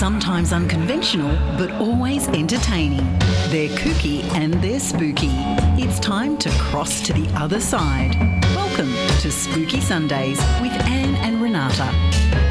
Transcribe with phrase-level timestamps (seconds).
[0.00, 1.28] Sometimes unconventional,
[1.58, 3.04] but always entertaining.
[3.50, 5.28] They're kooky and they're spooky.
[5.76, 8.14] It's time to cross to the other side.
[8.56, 12.49] Welcome to Spooky Sundays with Anne and Renata.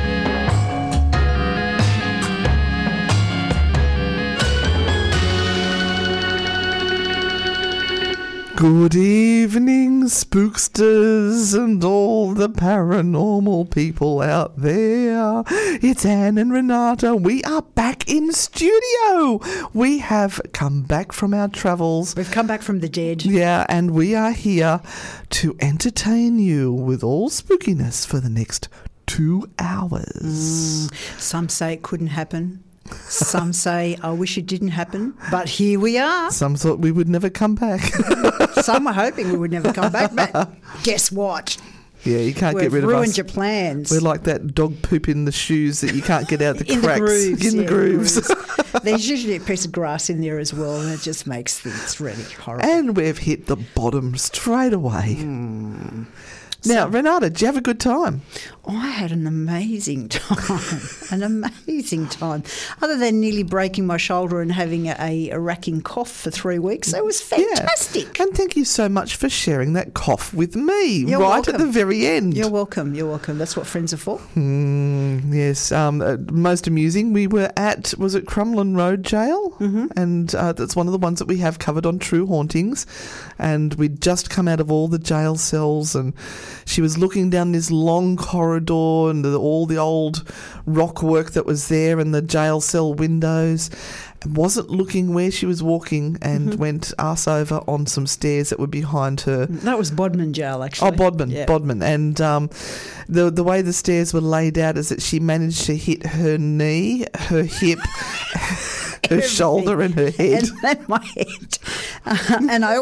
[8.59, 15.43] Good evening, spooksters and all the paranormal people out there.
[15.47, 17.15] It's Anne and Renata.
[17.15, 19.39] We are back in studio.
[19.73, 22.17] We have come back from our travels.
[22.17, 23.23] We've come back from the dead.
[23.23, 24.81] Yeah, and we are here
[25.29, 28.67] to entertain you with all spookiness for the next
[29.05, 30.89] two hours.
[30.91, 31.17] Mm.
[31.17, 32.61] Some say it couldn't happen.
[32.95, 35.13] Some say, I wish it didn't happen.
[35.31, 36.31] But here we are.
[36.31, 37.81] Some thought we would never come back.
[38.61, 40.11] Some were hoping we would never come back.
[40.15, 40.51] But
[40.83, 41.57] guess what?
[42.05, 42.93] yeah, you can't We've get rid of us.
[42.95, 43.91] ruined your plans.
[43.91, 46.81] We're like that dog poop in the shoes that you can't get out the in
[46.81, 46.99] cracks.
[46.99, 47.45] the grooves.
[47.45, 48.35] in the yeah, grooves.
[48.83, 51.99] There's usually a piece of grass in there as well, and it just makes things
[51.99, 52.69] really horrible.
[52.69, 55.15] and we've hit the bottom straight away.
[55.15, 56.03] Hmm.
[56.65, 58.21] Now, Renata, did you have a good time?
[58.69, 60.61] I had an amazing time,
[61.09, 62.43] an amazing time.
[62.81, 66.93] Other than nearly breaking my shoulder and having a, a racking cough for three weeks,
[66.93, 68.17] it was fantastic.
[68.17, 68.25] Yeah.
[68.25, 71.65] And thank you so much for sharing that cough with me You're right at the
[71.65, 72.37] very end.
[72.37, 72.93] You're welcome.
[72.93, 73.37] You're welcome.
[73.39, 74.19] That's what friends are for.
[74.35, 77.11] Mm, yes, um, uh, most amusing.
[77.11, 79.87] We were at was it Crumlin Road Jail, mm-hmm.
[79.95, 82.85] and uh, that's one of the ones that we have covered on True Hauntings.
[83.39, 86.13] And we'd just come out of all the jail cells, and
[86.65, 90.23] she was looking down this long corridor and the, all the old
[90.65, 93.69] rock work that was there, and the jail cell windows.
[94.25, 96.59] Wasn't looking where she was walking, and Mm-hmm.
[96.59, 99.45] went arse over on some stairs that were behind her.
[99.45, 100.89] That was Bodmin Jail, actually.
[100.89, 101.45] Oh, Bodmin, Yeah.
[101.45, 102.49] Bodmin, and um,
[103.07, 106.37] the the way the stairs were laid out is that she managed to hit her
[106.37, 107.79] knee, her hip,
[109.09, 110.45] her shoulder, and her head.
[110.63, 111.57] And my head.
[112.05, 112.17] Uh,
[112.49, 112.75] and I,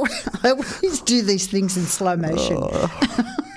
[0.43, 2.57] I always do these things in slow motion.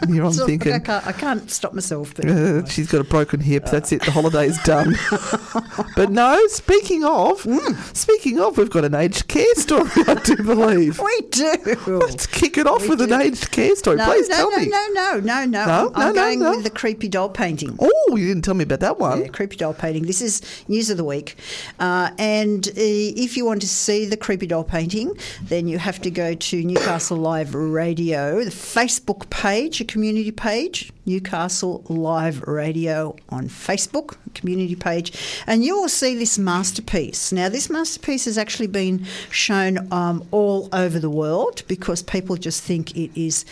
[0.02, 0.80] And here I'm So I, thinking.
[0.80, 2.14] can't, I can't stop myself.
[2.14, 3.66] But Uh, she's got a broken hip.
[3.66, 4.02] That's it.
[4.02, 4.96] The holiday's done.
[5.96, 6.40] but no.
[6.48, 7.46] Speaking of,
[7.94, 9.90] speaking of, we've got an aged care story.
[10.06, 10.98] I do believe.
[11.00, 11.54] we do.
[11.86, 13.12] Let's kick it off We with do.
[13.14, 13.96] an aged care story.
[13.96, 14.66] no, Please no, tell no, me.
[14.66, 16.50] no, no, no, no, No, I'm, I'm no, no, going no.
[16.52, 17.76] with the creepy doll painting.
[17.78, 19.20] Oh, you didn't tell me about that one.
[19.22, 20.06] Yeah, creepy doll painting.
[20.06, 21.36] This is news of the week,
[21.78, 26.00] uh, and uh, if you want to see the creepy doll painting, then you have
[26.02, 33.16] to go to Newcastle Live Radio, the Facebook page, a community page, Newcastle Live Radio
[33.28, 37.32] on Facebook, community page, and you will see this masterpiece.
[37.32, 42.62] Now, this masterpiece has actually been shown um, all over the world because people just
[42.62, 43.44] think it is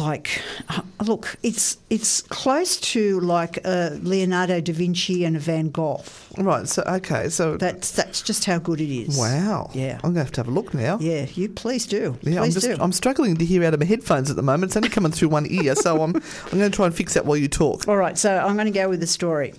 [0.00, 5.70] like uh, look it's it's close to like uh, Leonardo da Vinci and a Van
[5.70, 6.02] Gogh
[6.38, 6.66] Right.
[6.66, 7.28] So okay.
[7.28, 9.70] So that's that's just how good it is wow.
[9.74, 10.98] yeah I'm gonna have to have a look now.
[11.00, 13.86] yeah you please do Yeah, I'm just do I'm struggling to hear out of my
[13.86, 14.70] headphones at the moment.
[14.70, 17.26] It's only coming through one ear, so I'm I'm going to try and fix that
[17.26, 17.86] while you talk.
[17.88, 19.54] all right so I'm going to go with the story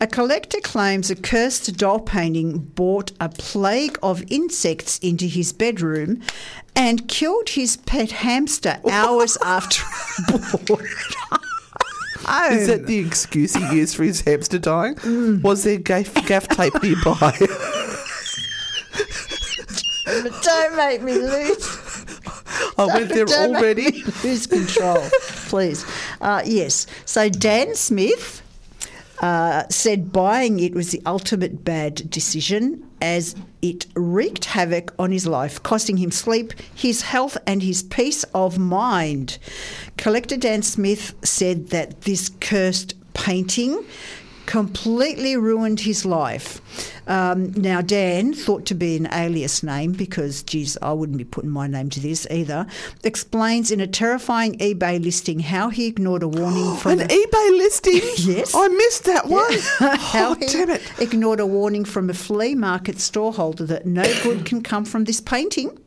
[0.00, 6.20] a collector claims a cursed doll painting brought a plague of insects into his bedroom
[6.74, 9.82] and killed his pet hamster hours after.
[12.52, 15.42] Is that the excuse he used for his hamster dying?
[15.42, 17.36] Was there gaff, gaff tape nearby?
[20.42, 21.78] Don't make me lose.
[22.78, 23.92] I went there Don't make already.
[23.92, 25.02] me lose control,
[25.46, 25.84] please.
[26.20, 26.86] Uh, yes.
[27.04, 28.41] So Dan Smith
[29.22, 35.26] uh, said buying it was the ultimate bad decision as it wreaked havoc on his
[35.26, 39.38] life, costing him sleep, his health, and his peace of mind.
[39.96, 43.84] Collector Dan Smith said that this cursed painting
[44.52, 46.60] completely ruined his life.
[47.06, 51.48] Um, now, Dan, thought to be an alias name because, geez, I wouldn't be putting
[51.48, 52.66] my name to this either,
[53.02, 57.50] explains in a terrifying eBay listing how he ignored a warning from An a- eBay
[57.56, 58.00] listing?
[58.18, 58.54] Yes.
[58.54, 59.52] I missed that one.
[59.98, 60.82] how Oh, he damn it.
[61.00, 65.20] ignored a warning from a flea market storeholder that no good can come from this
[65.22, 65.78] painting.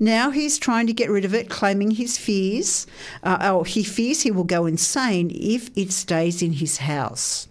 [0.00, 2.88] Now he's trying to get rid of it, claiming his fears.
[3.22, 7.46] Uh, oh, he fears he will go insane if it stays in his house.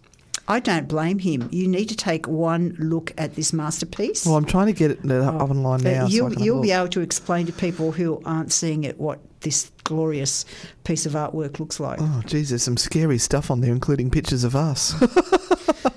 [0.48, 1.48] I don't blame him.
[1.52, 4.26] You need to take one look at this masterpiece.
[4.26, 6.08] Well, I'm trying to get it uh, up online But now.
[6.08, 9.72] you'll a you'll be able to explain to people who aren't seeing it what this
[9.84, 10.46] glorious
[10.84, 12.00] piece of artwork looks like.
[12.02, 14.94] Oh, geez, there's some scary stuff on there, including pictures of us.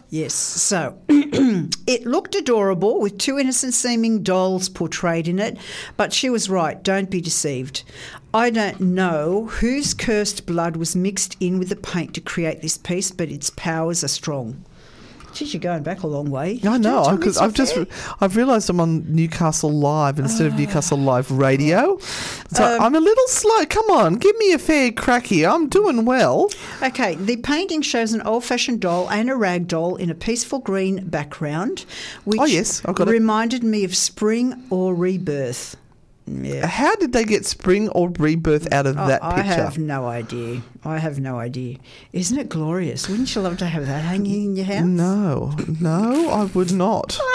[0.09, 0.35] Yes.
[0.35, 5.59] So it looked adorable with two innocent seeming dolls portrayed in it,
[5.97, 6.81] but she was right.
[6.83, 7.83] Don't be deceived.
[8.37, 12.77] I don't know whose cursed blood was mixed in with the paint to create this
[12.77, 14.63] piece, but its powers are strong.
[15.33, 16.61] Geez, you're going back a long way.
[16.65, 17.87] I know you because I've just re-
[18.23, 21.99] I've realised I'm on Newcastle Live instead of Newcastle Live Radio.
[22.55, 23.67] So Um, I'm a little slow.
[23.67, 25.51] Come on, give me a fair crack here.
[25.51, 26.51] I'm doing well.
[26.83, 30.59] Okay, the painting shows an old fashioned doll and a rag doll in a peaceful
[30.61, 31.85] green background,
[32.25, 33.11] which Oh, yes, I've got it.
[33.11, 35.77] reminded me of spring or rebirth.
[36.27, 36.67] Yeah.
[36.67, 39.39] How did they get spring or rebirth out of oh, that picture?
[39.39, 40.63] I have no idea.
[40.85, 41.79] I have no idea.
[42.13, 43.09] Isn't it glorious?
[43.09, 44.85] Wouldn't you love to have that hanging in your house?
[44.85, 47.19] No, no, I would not.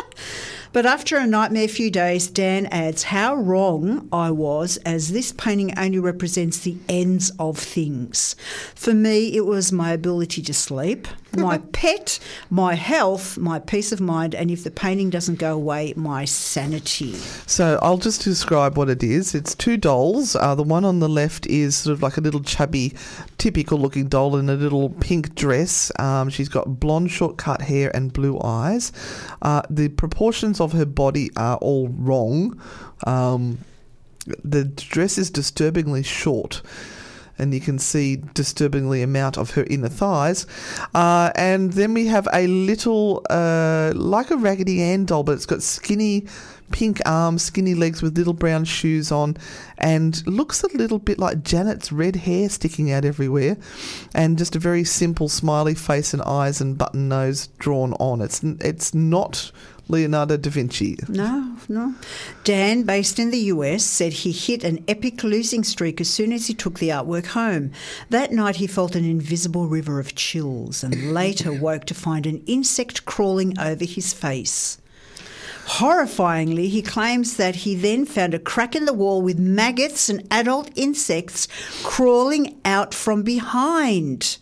[0.73, 5.77] But after a nightmare few days, Dan adds how wrong I was, as this painting
[5.77, 8.37] only represents the ends of things.
[8.73, 12.19] For me, it was my ability to sleep, my pet,
[12.49, 17.13] my health, my peace of mind, and if the painting doesn't go away, my sanity.
[17.47, 19.33] So I'll just describe what it is.
[19.33, 20.35] It's two dolls.
[20.35, 22.93] Uh, the one on the left is sort of like a little chubby,
[23.37, 25.91] typical looking doll in a little pink dress.
[25.99, 28.91] Um, she's got blonde, short cut hair and blue eyes.
[29.41, 32.59] Uh, the proportions of her body are all wrong.
[33.07, 33.59] Um,
[34.43, 36.61] the dress is disturbingly short.
[37.41, 40.45] And you can see disturbingly amount of her inner thighs,
[40.93, 45.47] uh, and then we have a little uh, like a Raggedy Ann doll, but it's
[45.47, 46.27] got skinny
[46.71, 49.37] pink arms, skinny legs with little brown shoes on,
[49.77, 53.57] and looks a little bit like Janet's red hair sticking out everywhere,
[54.13, 58.21] and just a very simple smiley face and eyes and button nose drawn on.
[58.21, 59.51] It's it's not
[59.91, 60.97] Leonardo da Vinci.
[61.07, 61.93] No, no.
[62.43, 66.47] Dan, based in the US, said he hit an epic losing streak as soon as
[66.47, 67.71] he took the artwork home.
[68.09, 72.41] That night he felt an invisible river of chills and later woke to find an
[72.47, 74.77] insect crawling over his face.
[75.65, 80.27] Horrifyingly, he claims that he then found a crack in the wall with maggots and
[80.31, 81.47] adult insects
[81.83, 84.37] crawling out from behind.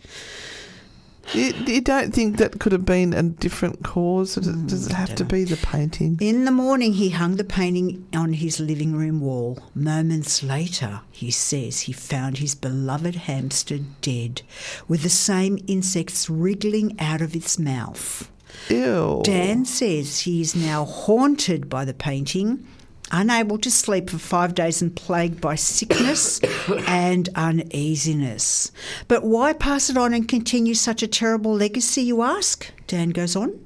[1.32, 4.34] You, you don't think that could have been a different cause?
[4.34, 6.18] Does it, mm, does it have to be the painting?
[6.20, 9.58] In the morning, he hung the painting on his living room wall.
[9.74, 14.42] Moments later, he says he found his beloved hamster dead,
[14.88, 18.30] with the same insects wriggling out of its mouth.
[18.68, 19.20] Ew.
[19.24, 22.66] Dan says he is now haunted by the painting,
[23.10, 26.40] unable to sleep for five days and plagued by sickness
[26.86, 28.72] and uneasiness.
[29.08, 32.70] But why pass it on and continue such a terrible legacy, you ask?
[32.86, 33.58] Dan goes on.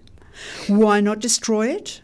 [0.69, 2.01] Why not destroy it?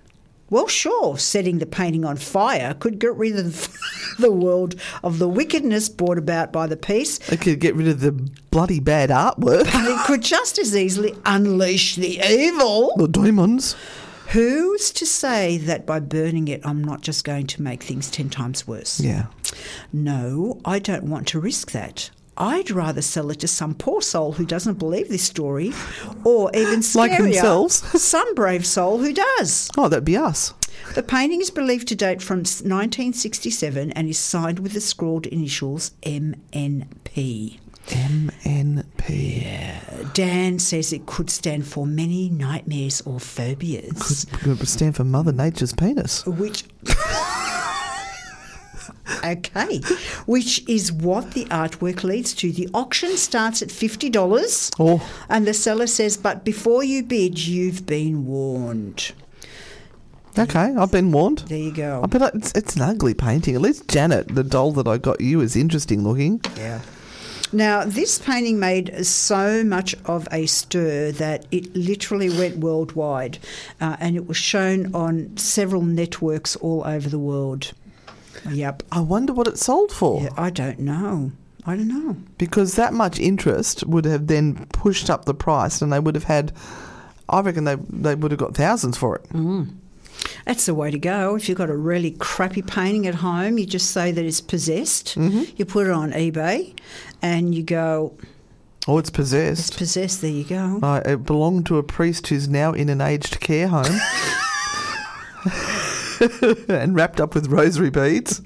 [0.51, 3.69] Well, sure, setting the painting on fire could get rid of
[4.19, 8.01] the world of the wickedness brought about by the piece, It could get rid of
[8.01, 8.11] the
[8.51, 9.65] bloody bad artwork.
[9.73, 12.93] but it could just as easily unleash the evil.
[12.97, 13.77] The demons.
[14.33, 18.31] Who's to say that by burning it, I'm not just going to make things 10
[18.31, 19.01] times worse?
[19.01, 19.27] Yeah.
[19.93, 22.11] No, I don't want to risk that.
[22.37, 25.73] I'd rather sell it to some poor soul who doesn't believe this story,
[26.25, 27.75] or even scarier, Like themselves.
[28.03, 29.69] some brave soul who does.
[29.77, 30.55] Oh, that'd be us.
[30.95, 35.91] The painting is believed to date from 1967 and is signed with the scrawled initials
[36.03, 37.59] MNP.
[37.91, 40.13] MNP.
[40.15, 44.27] Dan says it could stand for many nightmares or phobias.
[44.43, 46.25] Could stand for Mother Nature's penis.
[46.27, 46.65] which
[49.25, 49.79] okay
[50.27, 55.03] which is what the artwork leads to the auction starts at $50 Oh.
[55.29, 59.13] and the seller says but before you bid you've been warned
[60.39, 61.41] Okay, I've been warned.
[61.49, 63.57] there you go I bet it's, it's an ugly painting.
[63.57, 66.41] At least Janet, the doll that I got you, is interesting looking.
[66.57, 66.81] yeah
[67.53, 73.39] now this painting made so much of a stir that it literally went worldwide
[73.81, 77.73] uh, and it was shown on several networks all over the world
[78.51, 80.23] yep I wonder what it sold for.
[80.23, 81.33] yeah, i don't know
[81.67, 85.93] i don't know Because that much interest would have then pushed up the price, and
[85.93, 86.53] they would have had.
[87.29, 89.27] I reckon they they would have got thousands for it.
[90.47, 91.37] That's the way to go.
[91.37, 95.17] If you've got a really crappy painting at home, you just say that it's possessed.
[95.17, 96.75] You put it on eBay
[97.23, 98.17] and you go,
[98.89, 99.69] Oh, it's possessed.
[99.69, 100.23] it's possessed.
[100.23, 100.81] there you go.
[100.83, 103.85] Uh, it belonged to a priest who's now in an aged care home.
[106.69, 108.41] and wrapped up with rosary beads.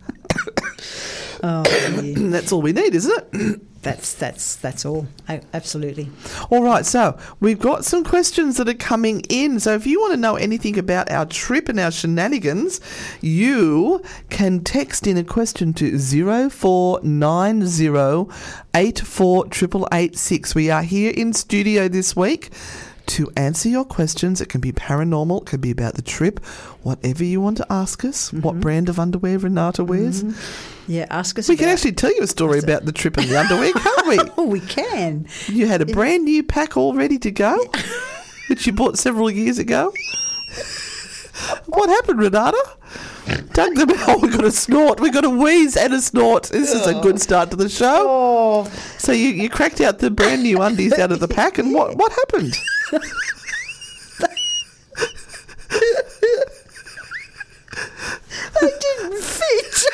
[1.42, 1.62] Oh.
[2.16, 3.60] That's all we need, isn't it?
[3.84, 5.06] that's that's that's all.
[5.28, 6.10] A- absolutely.
[6.50, 9.60] All right, so we've got some questions that are coming in.
[9.60, 12.80] So if you want to know anything about our trip and our shenanigans,
[13.20, 18.32] you can text in a question to 0490
[18.74, 20.54] 848886.
[20.54, 22.50] We are here in studio this week
[23.06, 24.40] to answer your questions.
[24.40, 26.44] It can be paranormal, it can be about the trip,
[26.82, 28.32] whatever you want to ask us.
[28.32, 28.60] What mm-hmm.
[28.60, 30.22] brand of underwear Renata wears.
[30.22, 30.92] Mm-hmm.
[30.92, 31.48] Yeah, ask us.
[31.48, 34.18] We can actually tell you a story about the trip and the underwear, can't we?
[34.36, 35.26] Oh, we can.
[35.46, 37.64] You had a brand new pack all ready to go,
[38.48, 39.92] which you bought several years ago.
[41.66, 42.62] What happened, Renata?
[43.52, 44.20] Dug them out.
[44.20, 45.00] We got a snort.
[45.00, 46.44] We got a wheeze and a snort.
[46.44, 47.02] This is a oh.
[47.02, 48.06] good start to the show.
[48.08, 48.64] Oh,
[48.98, 51.96] So you, you cracked out the brand new undies out of the pack, and what
[51.96, 52.54] what happened?
[58.60, 59.84] They didn't fit.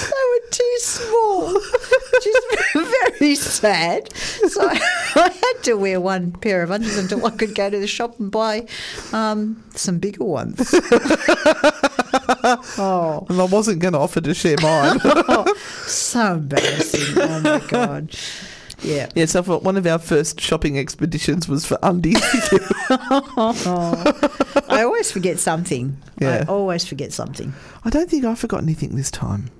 [0.00, 1.52] they were too small.
[1.54, 2.36] Which is
[2.74, 4.14] very sad.
[4.16, 7.86] So I had to wear one pair of undies until I could go to the
[7.86, 8.66] shop and buy
[9.12, 10.70] um, some bigger ones.
[12.78, 15.00] oh, And I wasn't going to offer to share mine.
[15.86, 17.18] so embarrassing.
[17.22, 18.10] Oh my God.
[18.84, 19.08] Yeah.
[19.14, 22.20] yeah, so for one of our first shopping expeditions was for undies.
[24.68, 25.96] I always forget something.
[26.20, 26.44] Yeah.
[26.46, 27.52] I always forget something.
[27.84, 29.50] I don't think I forgot anything this time.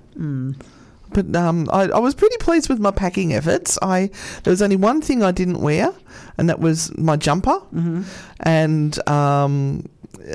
[1.11, 3.79] But um, I, I was pretty pleased with my packing efforts.
[3.81, 4.09] I
[4.43, 5.93] there was only one thing I didn't wear,
[6.37, 7.59] and that was my jumper.
[7.73, 8.03] Mm-hmm.
[8.41, 9.87] And um,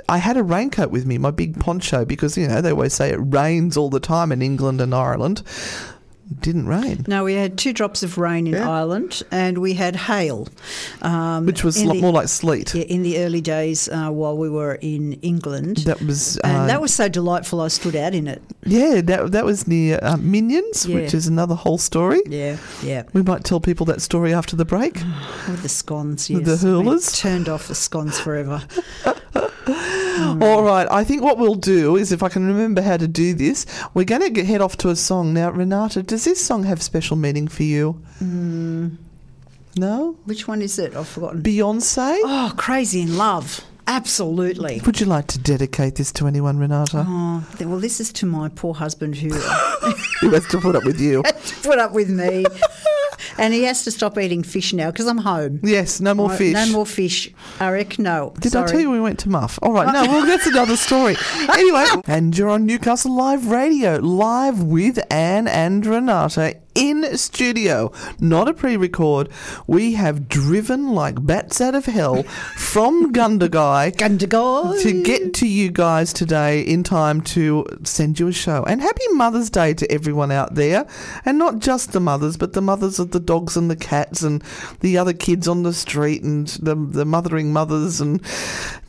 [0.09, 3.11] I had a raincoat with me, my big poncho, because you know they always say
[3.11, 5.43] it rains all the time in England and Ireland.
[6.31, 8.71] It didn't rain, No, we had two drops of rain in Yeah.
[8.71, 10.47] Ireland, and we had hail,
[11.03, 12.73] um, which was the- more like sleet.
[12.73, 15.79] yeah, in the early days uh, while we were in England.
[15.79, 17.61] That was uh, and that was so delightful.
[17.61, 18.43] I stood out in it.
[18.65, 19.01] yeah.
[19.01, 20.97] That that was near uh, Minions, Yeah.
[21.01, 22.21] which is another whole story.
[22.29, 23.03] Yeah, yeah.
[23.13, 24.95] We might tell people that story after the break.
[25.49, 26.61] With the scones, With yes.
[26.63, 27.19] the We hurlers?
[27.19, 28.63] turned off the scones forever.
[30.21, 30.43] Mm.
[30.43, 33.35] All right, I think what we'll do is, if I can remember how to do
[33.35, 35.51] this, we're going to head off to a song now.
[35.51, 38.01] Renata, does this song have special meaning for you?
[38.23, 38.97] Mm.
[39.77, 40.97] No, Which one is it?
[40.97, 41.43] I've forgotten.
[41.43, 42.19] Beyonce.
[42.25, 43.65] Oh, Crazy in Love.
[43.87, 44.81] Absolutely.
[44.85, 48.49] Would you like to dedicate this to anyone, Renata, Oh, well, this is to my
[48.49, 49.29] poor husband who
[50.21, 51.23] who has to put up with you?
[51.47, 52.45] to put up with me.
[53.39, 55.61] and he has to stop eating fish now because I'm home.
[55.63, 56.55] Yes, no more I- fish.
[56.55, 57.31] No more fish.
[57.61, 58.35] Eric, no.
[58.41, 59.59] Did I tell you we went to Muff?
[59.63, 61.17] All right, no, well, that's another story.
[61.61, 68.49] Anyway, and you're on Newcastle Live Radio, live with Anne and Renata in studio, not
[68.49, 69.29] a pre record.
[69.67, 73.97] We have driven like bats out of hell from Gundagai.
[73.97, 74.83] Gundagai.
[74.83, 78.63] To get to you guys today in time to send you a show.
[78.65, 80.87] And happy Mother's Day to everyone out there.
[81.25, 84.43] And not just the mothers, but the mothers of the dogs and the cats and
[84.81, 88.21] the other kids on the street and the, the mothering mothers and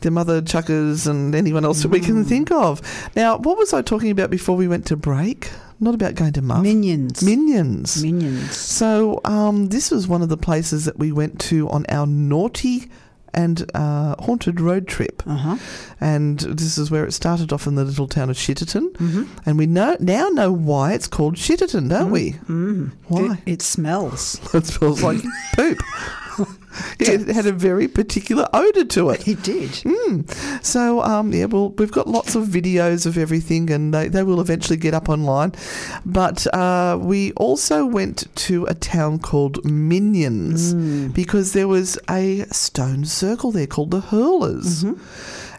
[0.00, 2.80] the mother chuckers and anyone else that we can think of.
[3.16, 5.50] Now, what was I talking about before we went to break?
[5.80, 6.62] Not about going to Muff.
[6.62, 7.24] Minions.
[7.24, 8.02] Minions.
[8.02, 8.56] Minions.
[8.56, 12.88] So um, this was one of the places that we went to on our naughty
[13.34, 15.22] and uh, haunted road trip.
[15.26, 15.56] Uh-huh.
[16.00, 18.92] And this is where it started off in the little town of Shitterton.
[18.92, 19.24] Mm-hmm.
[19.46, 22.32] And we know now know why it's called Shitterton, don't we?
[22.48, 22.92] Mm.
[23.08, 23.38] Why?
[23.46, 24.40] It, it smells.
[24.54, 25.20] It smells like
[25.56, 25.78] poop.
[26.98, 29.26] it had a very particular odour to it.
[29.28, 29.70] It did.
[29.70, 30.64] Mm.
[30.64, 34.40] So, um, yeah, well, we've got lots of videos of everything, and they, they will
[34.40, 35.52] eventually get up online.
[36.04, 40.74] But uh, we also went to a town called Minions
[41.12, 44.84] because there was a stone circle there called the Hurlers.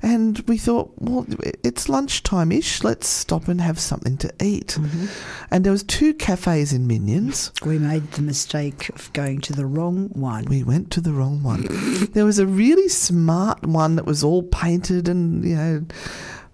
[0.04, 1.26] And we thought, well,
[1.64, 2.84] it's lunchtime ish.
[2.84, 4.78] Let's stop and have something to eat.
[4.78, 5.06] Mm-hmm.
[5.50, 7.54] And there was two cafes in Minions.
[7.64, 10.44] We made the mistake of going to the wrong one.
[10.44, 11.68] We went to the wrong one.
[12.12, 15.86] there was a really smart one that was all painted and, you know,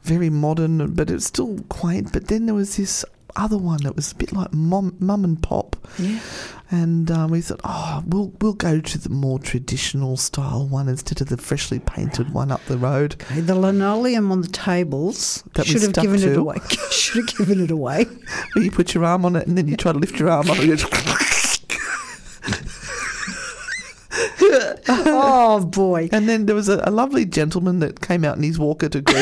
[0.04, 2.14] very modern, but it was still quaint.
[2.14, 3.04] But then there was this
[3.36, 5.76] other one that was a bit like mom, mum and pop.
[5.98, 6.20] Yeah.
[6.72, 11.20] And um, we thought, oh, we'll we'll go to the more traditional style one instead
[11.20, 13.14] of the freshly painted one up the road.
[13.22, 16.58] Okay, the linoleum on the tables That should have given it away.
[16.92, 18.06] should have given it away.
[18.54, 20.50] Where you put your arm on it and then you try to lift your arm
[20.50, 20.80] up and
[24.90, 26.10] oh boy.
[26.12, 29.02] And then there was a, a lovely gentleman that came out in his walker to
[29.02, 29.22] go.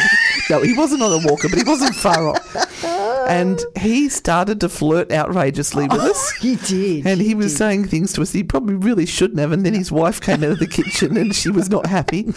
[0.49, 2.83] no, he wasn't on a walker, but he wasn't far off.
[3.27, 6.31] And he started to flirt outrageously with us.
[6.37, 7.05] He did.
[7.05, 9.51] And he was saying things to us he probably really shouldn't have.
[9.51, 12.27] And then his wife came out of the kitchen and she was not happy.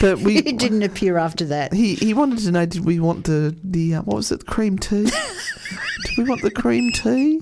[0.00, 0.34] But we.
[0.42, 1.72] He didn't appear after that.
[1.72, 4.78] He, he wanted to know did we want the, the uh, what was it, cream
[4.78, 5.04] tea?
[6.04, 7.40] did we want the cream tea?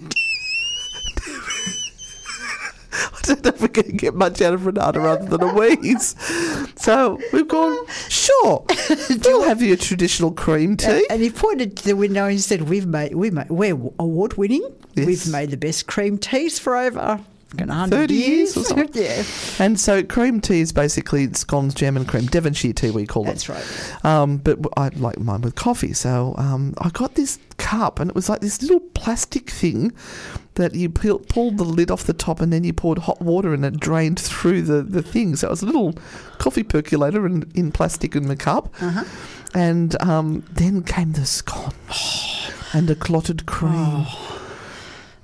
[3.22, 6.14] don't know if we're going to get much out of Renata other than a wheeze.
[6.76, 8.64] So we've gone, sure,
[9.24, 11.06] we'll have your traditional cream tea.
[11.10, 14.34] And he pointed to the window and he said, "We've made, we made, we're award
[14.34, 14.62] winning.
[14.94, 15.06] Yes.
[15.06, 19.02] We've made the best cream teas for over fucking 100 30 years or something.
[19.02, 19.22] yeah,
[19.58, 22.24] And so cream tea is basically scones, jam and cream.
[22.26, 23.26] Devonshire tea, we call it.
[23.26, 24.04] that's right.
[24.04, 25.92] Um, but I like mine with coffee.
[25.92, 29.92] So um, I got this cup, and it was like this little plastic thing
[30.54, 33.54] that you peel, pulled the lid off the top, and then you poured hot water,
[33.54, 35.36] and it drained through the, the thing.
[35.36, 35.94] So it was a little
[36.38, 38.74] coffee percolator in, in plastic in the cup.
[38.80, 39.04] Uh-huh.
[39.54, 41.74] And um, then came the scone
[42.72, 43.72] and the clotted cream.
[43.74, 44.41] Oh.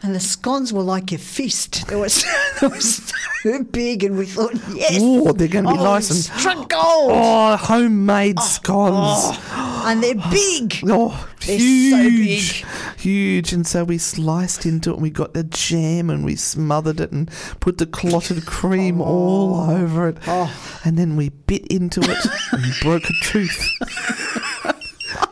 [0.00, 1.88] And the scones were like your fist.
[1.88, 2.28] They were so,
[2.60, 4.98] they were so big, and we thought, yes.
[5.00, 7.10] Oh, they're going to be oh, nice and struck gold.
[7.12, 8.44] oh, homemade oh.
[8.44, 9.38] scones.
[9.50, 9.84] Oh.
[9.86, 10.74] And they're big.
[10.90, 12.64] Oh, They're so huge,
[12.98, 14.94] huge, and so we sliced into it.
[14.94, 19.04] and We got the jam and we smothered it and put the clotted cream oh.
[19.04, 20.52] all over it, Oh.
[20.84, 23.68] and then we bit into it and broke a tooth.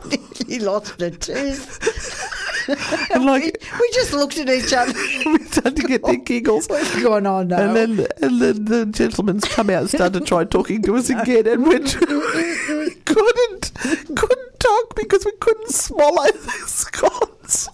[0.48, 2.32] he lost a tooth.
[3.10, 4.92] And like we just looked at each other.
[5.26, 6.68] we started to get the giggles.
[6.68, 7.56] We've gone, oh no.
[7.56, 11.08] And then, and then the gentleman's come out and started to try talking to us
[11.08, 11.78] again, and we
[13.04, 13.72] couldn't,
[14.14, 17.68] couldn't talk because we couldn't swallow the scones.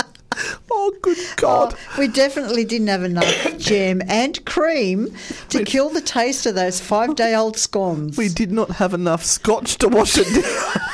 [0.71, 1.75] Oh, good oh, God!
[1.75, 3.27] Oh, we definitely didn't have enough
[3.59, 5.15] jam and cream
[5.51, 8.17] to kill the taste of those five day old scones.
[8.17, 10.93] We did not have enough scotch to wash it down.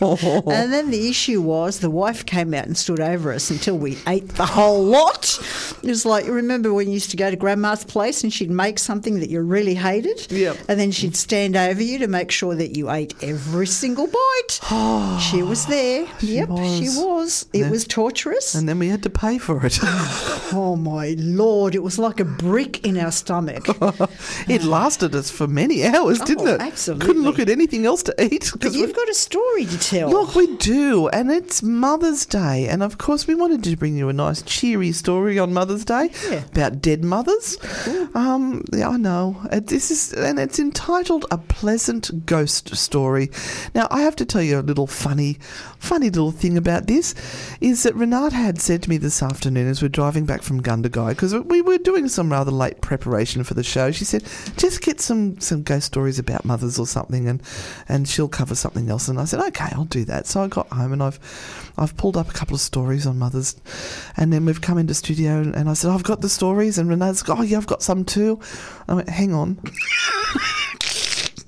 [0.58, 3.98] And then the issue was the wife came out and stood over us until we
[4.06, 5.38] ate the whole lot.
[5.82, 8.50] It was like, you remember when you used to go to grandma's place and she'd
[8.50, 10.30] make something that you really hated?
[10.30, 10.56] Yep.
[10.68, 14.60] And then she'd stand over you to make sure that you ate every single bite.
[15.30, 16.06] she was there.
[16.20, 16.96] yep, she was.
[16.98, 17.46] was.
[17.52, 18.54] It was torturous.
[18.54, 19.78] And then we had to pay for it.
[20.52, 23.66] oh my lord, it was like a brick in our stomach.
[24.48, 26.60] it lasted us for many hours, didn't Oh, it?
[26.60, 27.06] absolutely.
[27.06, 28.52] Couldn't look at anything else to eat.
[28.60, 29.87] But we- you've got a story to tell.
[29.92, 34.08] Look, we do, and it's Mother's Day, and of course we wanted to bring you
[34.08, 36.44] a nice cheery story on Mother's Day Yeah.
[36.52, 37.56] about dead mothers.
[38.14, 39.40] Um, yeah, I know.
[39.50, 43.30] It, this is, and it's entitled "A Pleasant Ghost Story."
[43.74, 45.38] Now, I have to tell you a little funny,
[45.78, 47.14] funny little thing about this
[47.60, 51.10] is that Renata had said to me this afternoon as we're driving back from Gundagai
[51.10, 53.90] because we were doing some rather late preparation for the show.
[53.90, 54.24] She said,
[54.56, 57.42] "Just get some some ghost stories about mothers or something, and
[57.88, 60.68] and she'll cover something else." And I said, "Okay, I'll do that." So I got
[60.68, 61.18] home and I've
[61.78, 63.56] I've pulled up a couple of stories on mothers,
[64.16, 66.88] and then we've come into studio and, and I said, "I've got the stories," and
[66.88, 68.40] Renata's go, "Oh yeah, I've got some too."
[68.88, 69.58] I went, "Hang on."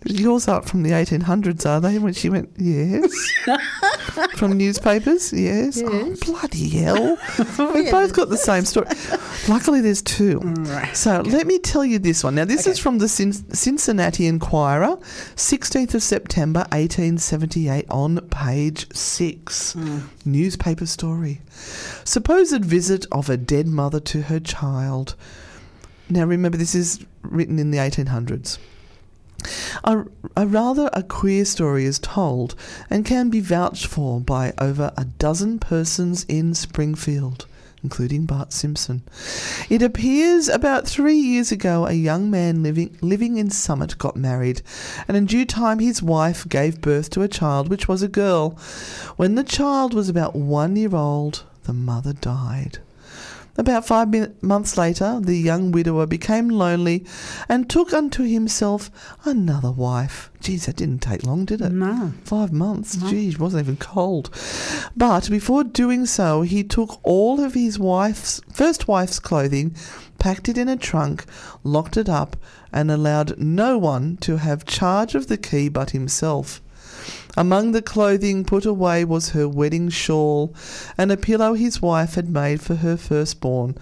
[0.05, 1.99] Yours aren't from the 1800s, are they?
[1.99, 3.13] When she went, yes.
[4.37, 5.83] from newspapers, yes.
[5.85, 7.19] Oh, bloody hell.
[7.75, 8.87] We've both got the same story.
[9.47, 10.41] Luckily, there's two.
[10.95, 12.35] So let me tell you this one.
[12.35, 14.97] Now, this is from the Cincinnati Enquirer,
[15.37, 19.75] 16th of September, 1878, on page six.
[19.75, 19.99] Hmm.
[20.25, 21.43] Newspaper story.
[22.05, 25.15] Supposed visit of a dead mother to her child.
[26.09, 28.59] Now, remember, this is written in the 1800s.
[29.85, 30.05] A,
[30.37, 32.55] a rather a queer story is told
[32.89, 37.47] and can be vouched for by over a dozen persons in Springfield,
[37.83, 39.03] including Bart Simpson.
[39.69, 44.63] It appears about three years ago a young man living, living in Summit got married,
[45.09, 48.59] and in due time his wife gave birth to a child which was a girl.
[49.17, 52.79] When the child was about one year old, the mother died.
[53.61, 54.09] About five
[54.43, 57.05] months later, the young widower became lonely
[57.47, 58.91] and took unto himself
[59.27, 60.31] another wife.
[60.41, 61.71] Geez, that didn't take long, did it?
[61.71, 62.15] No.
[62.25, 62.97] Five months.
[62.97, 64.31] Geez, wasn't even cold.
[64.97, 69.77] But before doing so, he took all of his wife's first wife's clothing,
[70.19, 71.27] packed it in a trunk,
[71.63, 72.39] locked it up,
[72.73, 76.63] and allowed no one to have charge of the key but himself.
[77.37, 80.55] Among the clothing put away was her wedding shawl
[80.99, 83.77] and a pillow his wife had made for her firstborn,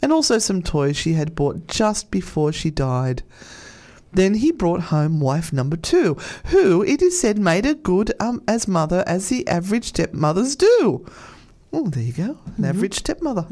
[0.00, 3.22] and also some toys she had bought just before she died.
[4.12, 8.42] Then he brought home wife number two, who, it is said, made a good um,
[8.46, 11.04] as mother as the average stepmothers do.
[11.72, 13.46] Oh, there you go, an average stepmother.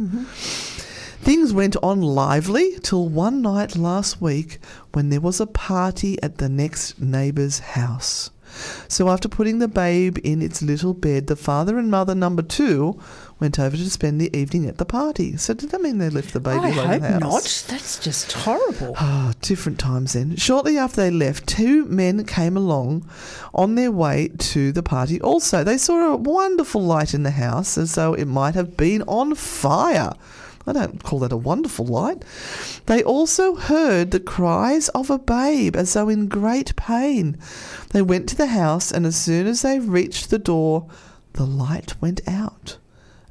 [1.22, 4.58] Things went on lively till one night last week
[4.92, 8.30] when there was a party at the next neighbour's house.
[8.88, 13.00] So after putting the babe in its little bed, the father and mother number two
[13.40, 15.36] went over to spend the evening at the party.
[15.36, 17.20] So did that mean they left the baby I alone hope in the house?
[17.20, 17.66] not.
[17.68, 18.94] That's just horrible.
[18.98, 20.36] Ah, different times then.
[20.36, 23.08] Shortly after they left, two men came along
[23.54, 25.20] on their way to the party.
[25.20, 29.02] Also, they saw a wonderful light in the house as though it might have been
[29.02, 30.12] on fire.
[30.66, 32.24] I don't call that a wonderful light.
[32.86, 37.36] They also heard the cries of a babe as though in great pain.
[37.90, 40.86] They went to the house, and as soon as they reached the door,
[41.32, 42.78] the light went out,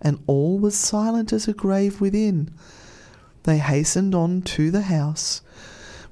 [0.02, 2.50] and all was silent as a grave within.
[3.44, 5.42] They hastened on to the house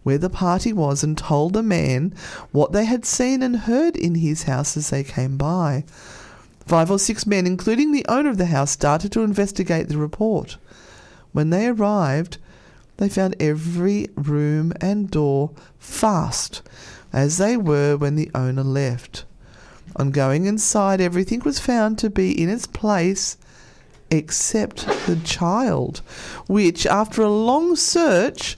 [0.03, 2.13] where the party was and told the man
[2.51, 5.83] what they had seen and heard in his house as they came by.
[6.65, 10.57] Five or six men, including the owner of the house, started to investigate the report.
[11.31, 12.37] When they arrived,
[12.97, 16.61] they found every room and door fast,
[17.13, 19.25] as they were when the owner left.
[19.95, 23.37] On going inside, everything was found to be in its place
[24.11, 26.01] except the child,
[26.47, 28.57] which, after a long search,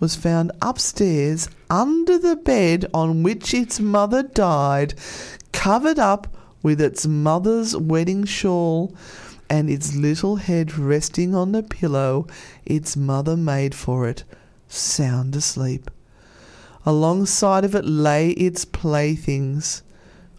[0.00, 4.94] was found upstairs under the bed on which its mother died,
[5.52, 8.92] covered up with its mother's wedding shawl
[9.50, 12.26] and its little head resting on the pillow
[12.64, 14.24] its mother made for it,
[14.68, 15.90] sound asleep.
[16.84, 19.82] Alongside of it lay its playthings.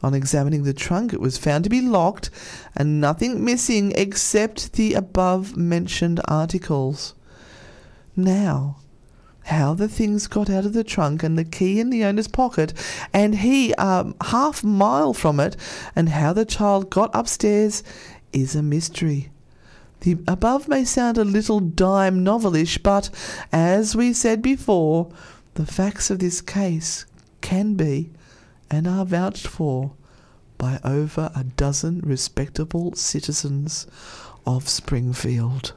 [0.01, 2.29] On examining the trunk, it was found to be locked
[2.75, 7.13] and nothing missing except the above mentioned articles.
[8.15, 8.77] Now,
[9.43, 12.73] how the things got out of the trunk and the key in the owner's pocket,
[13.13, 15.57] and he um, half mile from it,
[15.95, 17.83] and how the child got upstairs
[18.33, 19.31] is a mystery.
[20.01, 23.09] The above may sound a little dime novelish, but
[23.51, 25.11] as we said before,
[25.55, 27.05] the facts of this case
[27.41, 28.09] can be
[28.69, 29.91] and are vouched for
[30.57, 33.87] by over a dozen respectable citizens
[34.45, 35.73] of Springfield.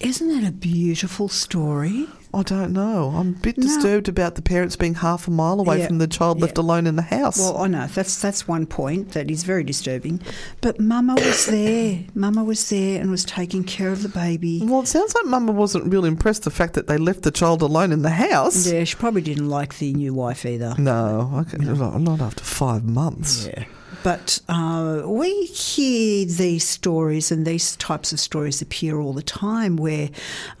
[0.00, 2.08] Isn't that a beautiful story?
[2.34, 3.12] I don't know.
[3.16, 3.64] I'm a bit No.
[3.66, 6.64] disturbed about the parents being half a mile away Yeah, from the child left yeah.
[6.64, 7.38] alone in the house.
[7.38, 10.20] Well, I know that's that's one point that is very disturbing.
[10.60, 12.00] But Mama was there.
[12.14, 14.62] Mama was there and was taking care of the baby.
[14.64, 17.62] Well, it sounds like Mama wasn't real impressed the fact that they left the child
[17.62, 18.66] alone in the house.
[18.66, 20.74] Yeah, she probably didn't like the new wife either.
[20.78, 23.46] No, I can, not not after five months.
[23.46, 23.64] Yeah.
[24.02, 29.76] But uh, we hear these stories, and these types of stories appear all the time
[29.76, 30.10] where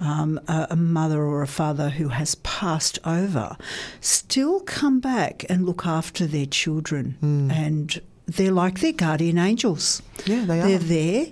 [0.00, 3.56] um, a, a mother or a father who has passed over
[4.00, 7.16] still come back and look after their children.
[7.50, 10.02] And they're like their guardian angels.
[10.26, 10.68] Yeah, they are.
[10.68, 11.26] They're there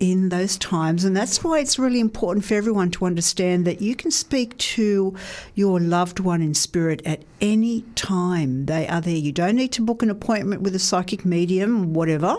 [0.00, 3.94] in those times, and that's why it's really important for everyone to understand that you
[3.94, 5.14] can speak to
[5.54, 8.66] your loved one in spirit at any time.
[8.66, 9.14] They are there.
[9.14, 12.36] You don't need to book an appointment with a psychic medium, whatever.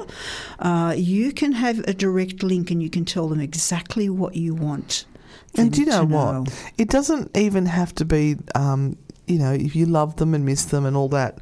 [0.60, 4.54] Uh, you can have a direct link, and you can tell them exactly what you
[4.54, 5.06] want.
[5.58, 6.72] And do you know to what?
[6.78, 10.66] It doesn't even have to be, um, you know, if you love them and miss
[10.66, 11.38] them and all that.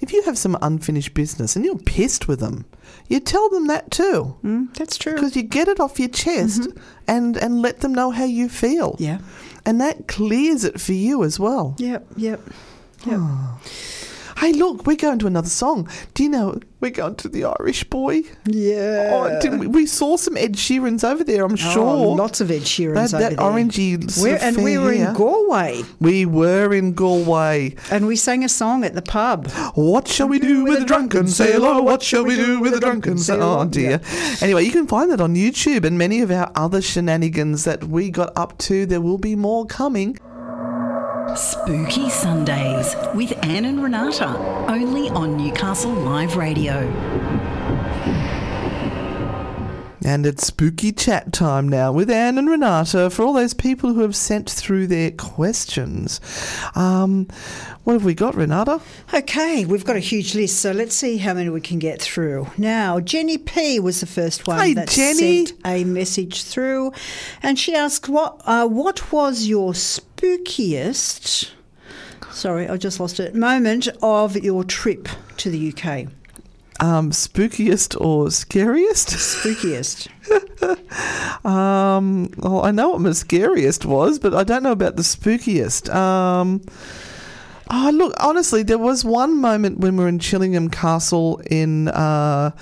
[0.00, 2.64] If you have some unfinished business and you're pissed with them,
[3.08, 4.36] you tell them that too.
[4.42, 5.14] Mm, that's true.
[5.14, 6.68] Because you get it off your chest
[7.06, 8.96] and, and let them know how you feel.
[8.98, 9.18] Yeah.
[9.64, 11.76] And that clears it for you as well.
[11.78, 12.06] Yep.
[12.16, 12.40] Yep.
[13.06, 13.20] Yep.
[14.42, 15.88] Hey, look, we're going to another song.
[16.14, 18.22] Do you know we're going to the Irish boy?
[18.44, 19.10] Yeah.
[19.12, 22.16] Oh, didn't we, we saw some Ed Sheerans over there, I'm Oh, sure.
[22.16, 23.46] lots of Ed Sheeran's That, over that there.
[23.48, 27.76] orangey sort of and we were in Galway, We were in Galway.
[27.92, 29.48] and we sang a song at the pub.
[29.76, 31.80] What shall we do with a drunken sailor?
[31.80, 33.60] What shall we do with a drunken sailor?
[33.60, 34.00] Oh dear.
[34.40, 38.10] Anyway, you can find that on YouTube and many of our other shenanigans that we
[38.10, 38.86] got up to.
[38.86, 40.18] There will be more coming.
[41.36, 44.36] Spooky Sundays with Anne and Renata,
[44.68, 46.82] only on Newcastle Live Radio.
[50.04, 54.00] And it's spooky chat time now with Anne and Renata for all those people who
[54.00, 56.20] have sent through their questions.
[56.74, 57.28] Um,
[57.84, 58.80] what have we got, Renata?
[59.14, 62.48] Okay, we've got a huge list, so let's see how many we can get through.
[62.58, 65.46] Now, Jenny P was the first one Hey, that Jenny.
[65.46, 66.92] sent a message through,
[67.42, 71.50] and she asked, "What uh, what was your spookiest?"
[72.32, 73.34] Sorry, I just lost it.
[73.34, 76.08] Moment of your trip to the UK.
[76.82, 79.10] Um, spookiest or scariest?
[79.10, 80.08] Spookiest.
[81.44, 85.92] Um, well, I know what my scariest was, but I don't know about the spookiest.
[85.92, 86.62] Um,
[87.68, 92.52] oh, look, honestly, there was one moment when we were in Chillingham Castle in uh,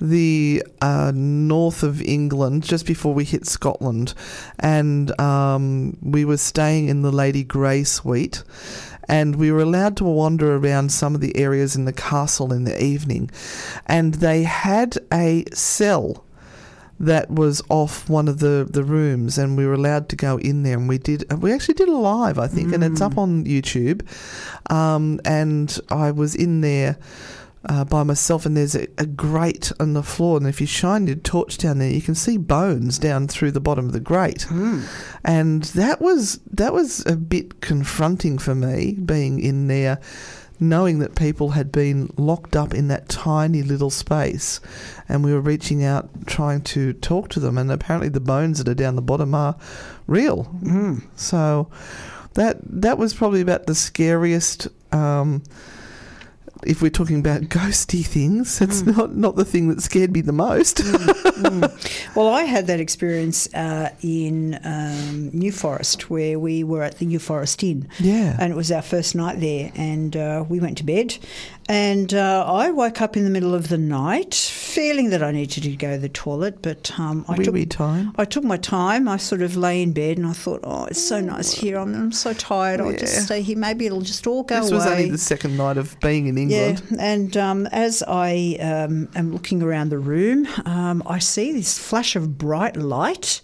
[0.00, 4.14] the uh, north of England, just before we hit Scotland,
[4.60, 8.44] and um, we were staying in the Lady Grey suite.
[9.10, 12.62] And we were allowed to wander around some of the areas in the castle in
[12.62, 13.28] the evening.
[13.86, 16.24] And they had a cell
[17.00, 20.62] that was off one of the, the rooms and we were allowed to go in
[20.62, 23.44] there and we did we actually did it live I think and it's up on
[23.44, 24.02] YouTube
[24.70, 26.98] um, and I was in there
[27.68, 31.06] uh, by myself, and there's a, a grate on the floor, and if you shine
[31.06, 34.46] your torch down there, you can see bones down through the bottom of the grate,
[35.24, 40.00] and that was that was a bit confronting for me, being in there,
[40.58, 44.60] knowing that people had been locked up in that tiny little space,
[45.06, 48.68] and we were reaching out trying to talk to them, and apparently the bones that
[48.68, 49.54] are down the bottom are
[50.06, 50.50] real.
[51.16, 51.68] So
[52.34, 54.68] that that was probably about the scariest.
[54.92, 55.42] Um,
[56.64, 60.32] if we're talking about ghosty things, it's not, not the thing that scared me the
[60.32, 60.80] most.
[62.14, 67.06] Well, I had that experience uh, in um, New Forest where we were at the
[67.06, 67.88] New Forest Inn.
[67.98, 68.36] Yeah.
[68.38, 71.16] And it was our first night there, and uh, we went to bed.
[71.70, 75.62] And uh, I woke up in the middle of the night feeling that I needed
[75.62, 78.12] to go to the toilet, but um, I Wee took wee time.
[78.16, 79.06] I took my time.
[79.06, 81.78] I sort of lay in bed and I thought, oh, it's so nice here.
[81.78, 82.80] I'm, I'm so tired.
[82.80, 83.56] I'll just stay here.
[83.56, 84.76] Maybe it'll just all go this away.
[84.78, 86.82] was only the second night of being in England.
[86.90, 91.78] Yeah, and um, as I um, am looking around the room, um, I see this
[91.78, 93.42] flash of bright light,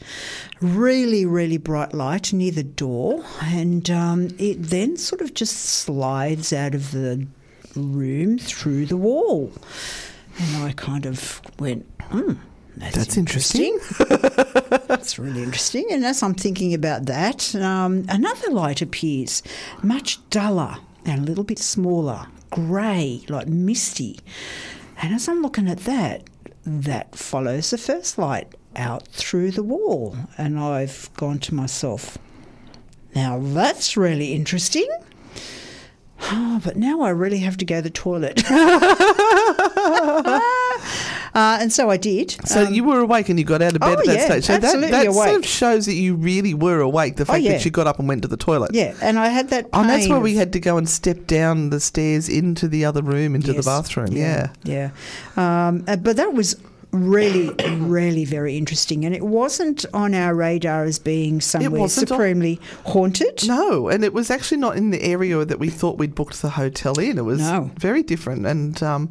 [0.60, 6.52] really, really bright light near the door, and um, it then sort of just slides
[6.52, 7.24] out of the
[7.80, 9.52] room through the wall.
[10.38, 12.34] And I kind of went, hmm.
[12.76, 13.78] That's, That's interesting.
[14.86, 15.86] That's really interesting.
[15.90, 19.42] And as I'm thinking about that, um, another light appears,
[19.82, 24.20] much duller and a little bit smaller, grey, like misty.
[25.00, 26.24] And as I'm looking at that,
[26.64, 30.16] that follows the first light out through the wall.
[30.36, 32.18] And I've gone to myself,
[33.14, 34.88] now that's really interesting.
[36.28, 38.42] Oh, but now I really have to go to the toilet.
[38.50, 40.40] uh,
[41.34, 42.36] and so I did.
[42.46, 44.44] So you were awake and you got out of bed oh, at that yeah, stage.
[44.44, 47.16] So that, absolutely that sort of shows that you really were awake.
[47.16, 47.52] The fact yeah.
[47.52, 48.72] that you got up and went to the toilet.
[48.74, 49.68] Yeah, and I had that.
[49.72, 52.84] Oh, and that's why we had to go and step down the stairs into the
[52.84, 54.12] other room, into the bathroom.
[54.12, 54.50] Yeah.
[54.64, 54.90] yeah.
[55.36, 56.56] Um, uh, but that was
[56.96, 62.60] really, really very interesting, and it wasn't on our radar as being somewhere on- supremely
[62.84, 63.46] haunted.
[63.46, 66.50] No, and it was actually not in the area that we thought we'd booked the
[66.50, 67.18] hotel in.
[67.18, 67.70] It was No.
[67.78, 69.10] very different, and um,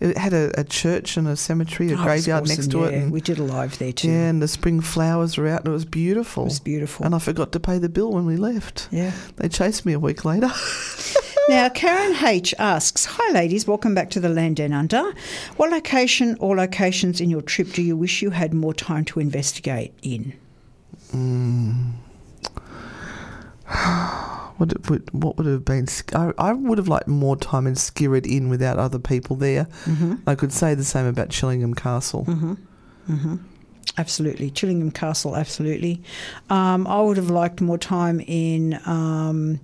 [0.00, 2.94] it had a, a church and a cemetery, a Oh, graveyard next awesome, to it,
[2.94, 4.08] and we did a live there too.
[4.08, 6.42] yeah, and the spring flowers were out, and it was beautiful.
[6.44, 7.06] It was beautiful.
[7.06, 8.88] And I forgot to pay the bill when we left.
[8.90, 9.12] Yeah.
[9.36, 10.50] They chased me a week later.
[11.48, 15.12] Now, Karen H asks, Hi ladies, welcome back to the Land Down Under.
[15.56, 19.20] What location or locations in your trip do you wish you had more time to
[19.20, 20.32] investigate in?
[24.56, 25.88] What it would, what would have been?
[26.14, 29.64] I, I would have liked more time in Skirrid Inn without other people there.
[29.84, 30.14] Mm-hmm.
[30.28, 32.24] I could say the same about Chillingham Castle.
[33.98, 34.52] Absolutely.
[34.52, 36.00] Chillingham Castle, absolutely.
[36.50, 39.58] Um, I would have liked more time in um,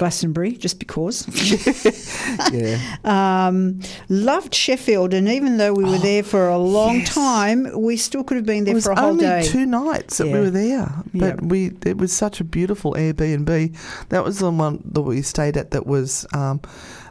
[0.00, 1.26] Glastonbury, just because.
[2.52, 7.14] yeah, um, loved Sheffield, and even though we were there for a long Oh, yes.
[7.14, 9.42] time, we still could have been there for a whole only day.
[9.44, 11.42] two nights that we were there, but Yep.
[11.42, 13.76] we it was such a beautiful Airbnb.
[14.08, 15.70] That was the one that we stayed at.
[15.70, 16.26] That was.
[16.34, 16.60] Um,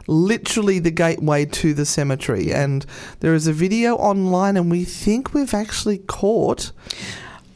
[0.06, 2.84] Literally the gateway to the cemetery, and
[3.20, 6.72] there is a video online, and we think we've actually caught,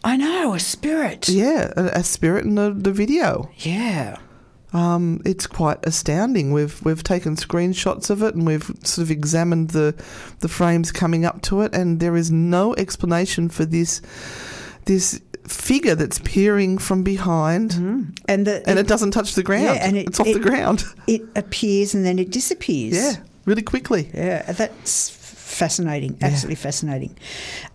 [0.05, 1.29] I know, a spirit.
[1.29, 3.51] yeah, a, a spirit in the, the video.
[3.59, 4.19] Yeah.
[4.75, 6.53] Um, it's quite astounding.
[6.53, 9.95] We've we've taken screenshots of it and we've sort of examined the
[10.41, 14.03] the frames coming up to it, and there is no explanation for this
[14.87, 17.73] this figure that's peering from behind,
[18.29, 19.65] And, the, and it doesn't touch the ground.
[19.77, 20.85] Yeah, and it- it's off it- the ground.
[21.07, 22.95] it appears and then it disappears.
[22.97, 23.13] Yeah,
[23.45, 24.11] really quickly.
[24.15, 26.17] Yeah, that's fascinating.
[26.23, 27.15] Absolutely fascinating.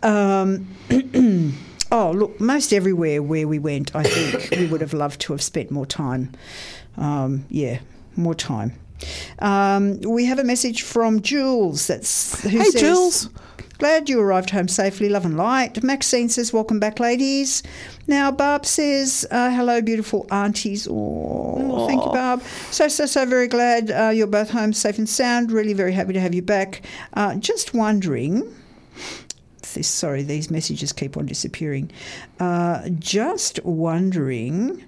[0.01, 0.67] Um,
[1.91, 5.41] oh, look, most everywhere where we went, I think we would have loved to have
[5.41, 6.31] spent more time.
[6.99, 7.79] Um, yeah,
[8.15, 8.73] more time.
[9.39, 11.87] Um, we have a message from Jules.
[11.87, 13.29] That's who Hey, says, Jules.
[13.77, 15.81] Glad you arrived home safely, love and light.
[15.81, 17.63] Maxine says, Welcome back, ladies.
[18.07, 20.85] Now, Barb says, uh, Hello, beautiful aunties.
[20.91, 22.41] Oh, thank you, Barb.
[22.71, 25.53] So, so, so very glad uh, you're both home safe and sound.
[25.53, 26.81] Really very happy to have you back.
[27.13, 28.53] Uh, just wondering.
[29.73, 31.91] This, sorry, these messages keep on disappearing.
[32.39, 34.83] Uh, just wondering,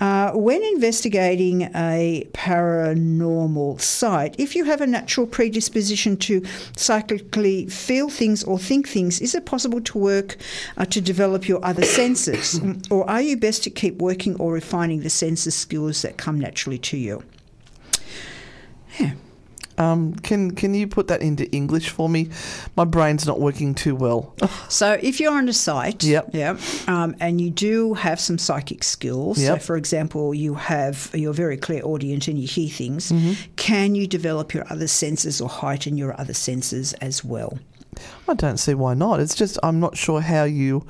[0.00, 6.40] uh, when investigating a paranormal site, if you have a natural predisposition to
[6.76, 10.36] cyclically feel things or think things, is it possible to work
[10.76, 12.60] uh, to develop your other senses?
[12.90, 16.78] or are you best to keep working or refining the senses skills that come naturally
[16.78, 17.22] to you?
[18.98, 19.12] Yeah.
[19.76, 22.28] Um, can can you put that into English for me?
[22.76, 24.32] My brain's not working too well.
[24.68, 26.30] So if you're on a site, Yep.
[26.32, 26.56] yeah,
[26.88, 31.56] um, and you do have some psychic skills, so for example, you have you're very
[31.56, 33.32] clairaudient and you hear things, Mm-hmm.
[33.56, 37.58] can you develop your other senses or heighten your other senses as well?
[38.28, 39.20] I don't see why not.
[39.20, 40.84] It's just I'm not sure how you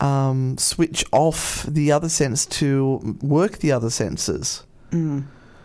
[0.00, 4.64] um, switch off the other sense to work the other senses.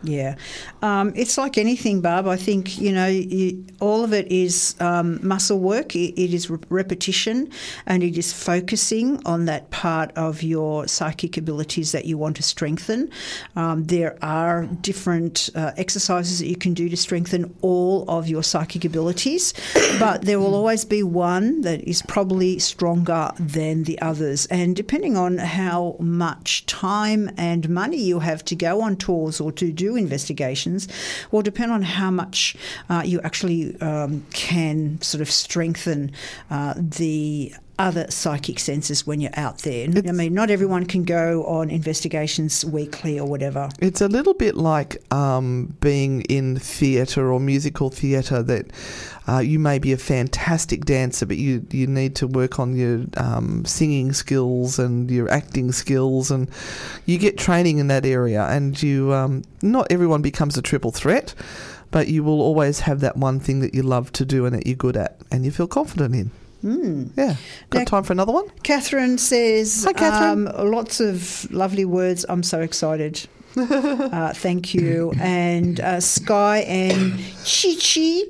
[0.04, 0.36] Yeah,
[0.84, 2.28] um, it's like anything, Barb.
[2.28, 5.96] I think you know you, all of it is um, muscle work.
[5.96, 7.50] It, it is re- repetition,
[7.88, 12.44] and it is focusing on that part of your psychic abilities that you want to
[12.44, 13.10] strengthen.
[13.56, 18.44] Um, there are different uh, exercises that you can do to strengthen all of your
[18.44, 19.56] psychic abilities,
[19.98, 24.46] but there will always be one that is probably stronger than the others.
[24.48, 29.52] And depending on how much time and money you have to go on tours or
[29.54, 30.88] to do investigations,
[31.32, 32.56] will depend on how much
[32.90, 36.12] uh, you actually um, can sort of strengthen
[36.50, 39.88] uh, the other psychic senses when you're out there.
[39.88, 43.70] I mean, not everyone can go on investigations weekly or whatever.
[43.80, 48.72] It's a little bit like um, being in theatre or musical theatre that
[49.28, 53.06] uh, you may be a fantastic dancer, but you, you need to work on your
[53.18, 56.50] um, singing skills and your acting skills, and
[57.06, 58.46] you get training in that area.
[58.46, 61.36] And you, um, not everyone becomes a triple threat,
[61.92, 64.66] but you will always have that one thing that you love to do and that
[64.66, 66.32] you're good at, and you feel confident in.
[66.64, 67.12] Mm.
[67.16, 67.36] Yeah.
[67.70, 68.50] Got Now- time for another one?
[68.64, 70.48] Catherine says, Hi, Catherine.
[70.48, 72.26] Um, lots of lovely words.
[72.28, 73.28] I'm so excited.
[73.58, 75.14] uh, thank you.
[75.20, 78.22] And uh, Sky and Chi Chi.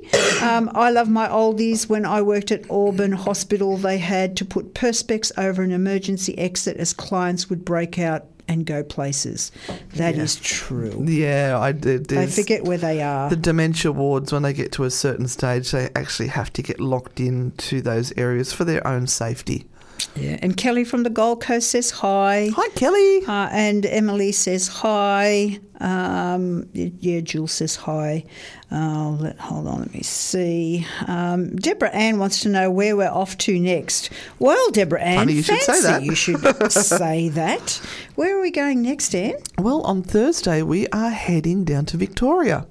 [0.42, 1.88] Um, I love my oldies.
[1.88, 6.78] When I worked at Auburn Hospital, they had to put perspex over an emergency exit
[6.78, 9.52] as clients would break out and go places.
[9.94, 11.04] That is true.
[11.06, 12.12] Yeah, I did.
[12.12, 13.28] I forget where they are.
[13.30, 16.80] The dementia wards, when they get to a certain stage, they actually have to get
[16.80, 19.66] locked into those areas for their own safety.
[20.14, 20.38] Yeah.
[20.42, 22.50] And Kelly from the Gold Coast says hi.
[22.54, 23.24] Hi, Kelly.
[23.26, 25.58] Uh, and Emily says hi.
[25.80, 28.24] Um, yeah, Jules says hi.
[28.70, 30.86] Uh, let, hold on, let me see.
[31.06, 34.10] Um, Deborah Ann wants to know where we're off to next.
[34.38, 36.02] Well, Deborah Ann, Funny you should say that.
[36.02, 36.40] you should
[36.72, 37.80] say that.
[38.16, 39.34] Where are we going next, Ann?
[39.56, 42.66] Well, on Thursday, we are heading down to Victoria.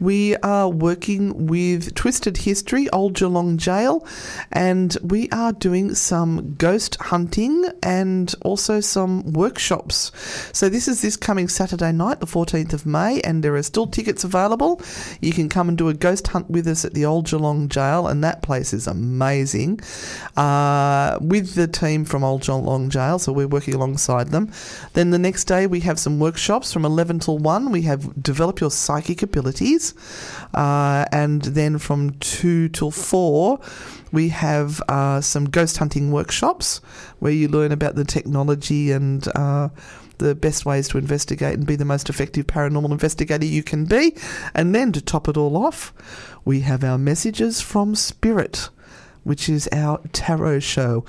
[0.00, 4.06] We are working with Twisted History, Old Geelong Jail,
[4.50, 10.10] and we are doing some ghost hunting and also some workshops.
[10.54, 13.86] So, this is this coming Saturday night, the 14th of May, and there are still
[13.86, 14.80] tickets available.
[15.20, 18.06] You can come and do a ghost hunt with us at the Old Geelong Jail,
[18.06, 19.80] and that place is amazing.
[20.36, 24.50] Uh, with the team from Old Geelong Jail, so we're working alongside them.
[24.94, 27.70] Then the next day we have some workshops from 11 till 1.
[27.70, 29.89] We have develop your psychic abilities,
[30.54, 33.60] uh, and then from 2 till 4
[34.12, 36.80] we have uh, some ghost hunting workshops
[37.20, 39.68] where you learn about the technology and uh,
[40.20, 44.14] the best ways to investigate and be the most effective paranormal investigator you can be.
[44.54, 45.92] And then to top it all off,
[46.44, 48.68] we have our messages from Spirit,
[49.24, 51.00] which is our tarot show,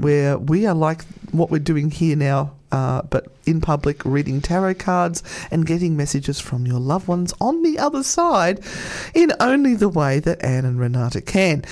[0.00, 2.52] where we are like what we're doing here now.
[2.70, 7.62] Uh, but in public, reading tarot cards and getting messages from your loved ones on
[7.62, 8.60] the other side
[9.14, 11.64] in only the way that Anne and Renata can.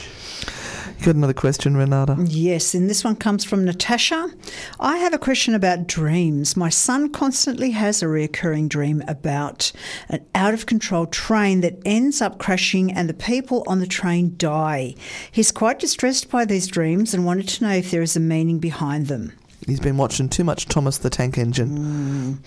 [1.00, 2.14] You got another question, Renata?
[2.28, 4.34] Yes, and this one comes from Natasha.
[4.78, 6.58] I have a question about dreams.
[6.58, 9.72] My son constantly has a recurring dream about
[10.10, 14.34] an out of control train that ends up crashing and the people on the train
[14.36, 14.94] die.
[15.32, 18.58] He's quite distressed by these dreams and wanted to know if there is a meaning
[18.58, 19.32] behind them.
[19.66, 22.42] He's been watching too much Thomas the Tank Engine.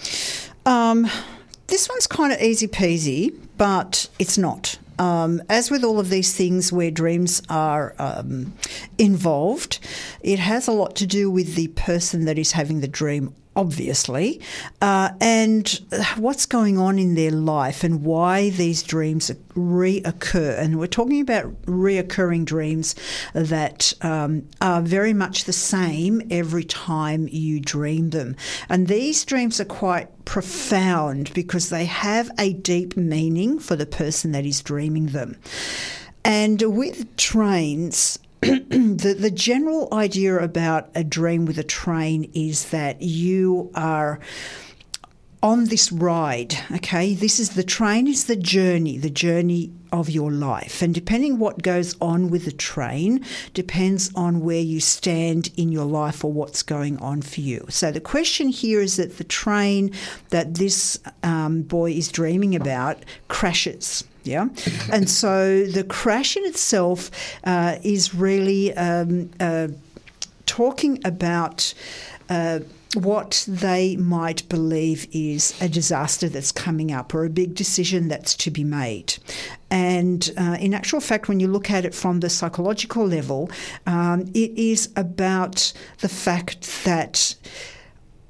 [0.68, 1.10] Um,
[1.66, 4.78] this one's kind of easy peasy, but it's not.
[5.00, 8.54] Um, as with all of these things where dreams are um,
[8.98, 9.80] involved,
[10.22, 14.42] it has a lot to do with the person that is having the dream obviously,
[14.82, 15.82] uh, and
[16.18, 20.58] what's going on in their life and why these dreams reoccur.
[20.58, 22.96] And we're talking about reoccurring dreams
[23.34, 28.36] that um, are very much the same every time you dream them.
[28.70, 34.32] And these dreams are quite profound because they have a deep meaning for the person
[34.32, 35.38] that is dreaming them.
[36.26, 38.18] And with trains,
[38.70, 44.20] the, the general idea about a dream with a train is that you are
[45.42, 47.14] on this ride, okay?
[47.14, 50.82] This is the train is the journey, the journey of your life.
[50.82, 53.24] And depending what goes on with the train
[53.54, 57.66] depends on where you stand in your life or what's going on for you.
[57.70, 59.92] So the question here is that the train
[60.30, 64.04] that this um, boy is dreaming about crashes.
[64.24, 64.48] Yeah,
[64.92, 67.12] and so the crash in itself
[67.44, 69.68] uh, is really um, uh,
[70.46, 71.74] talking about.
[72.30, 72.60] Uh,
[72.96, 78.36] what they might believe is a disaster that's coming up or a big decision that's
[78.36, 79.16] to be made.
[79.70, 83.50] And uh, in actual fact, when you look at it from the psychological level,
[83.88, 87.36] um, it is about the fact that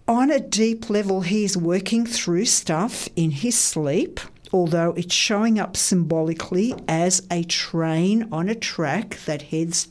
[0.08, 4.20] on a deep level, he is working through stuff in his sleep
[4.54, 9.90] although it's showing up symbolically as a train on a track that heads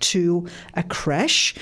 [0.00, 1.54] to a crash.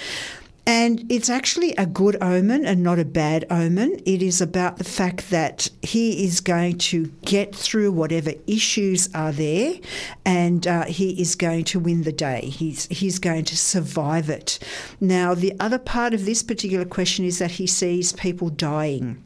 [0.66, 3.98] And it's actually a good omen and not a bad omen.
[4.07, 9.32] It is about the fact that he is going to get through whatever issues are
[9.32, 9.74] there
[10.24, 12.42] and uh, he is going to win the day.
[12.42, 14.59] He's, he's going to survive it.
[15.01, 19.24] Now, the other part of this particular question is that he sees people dying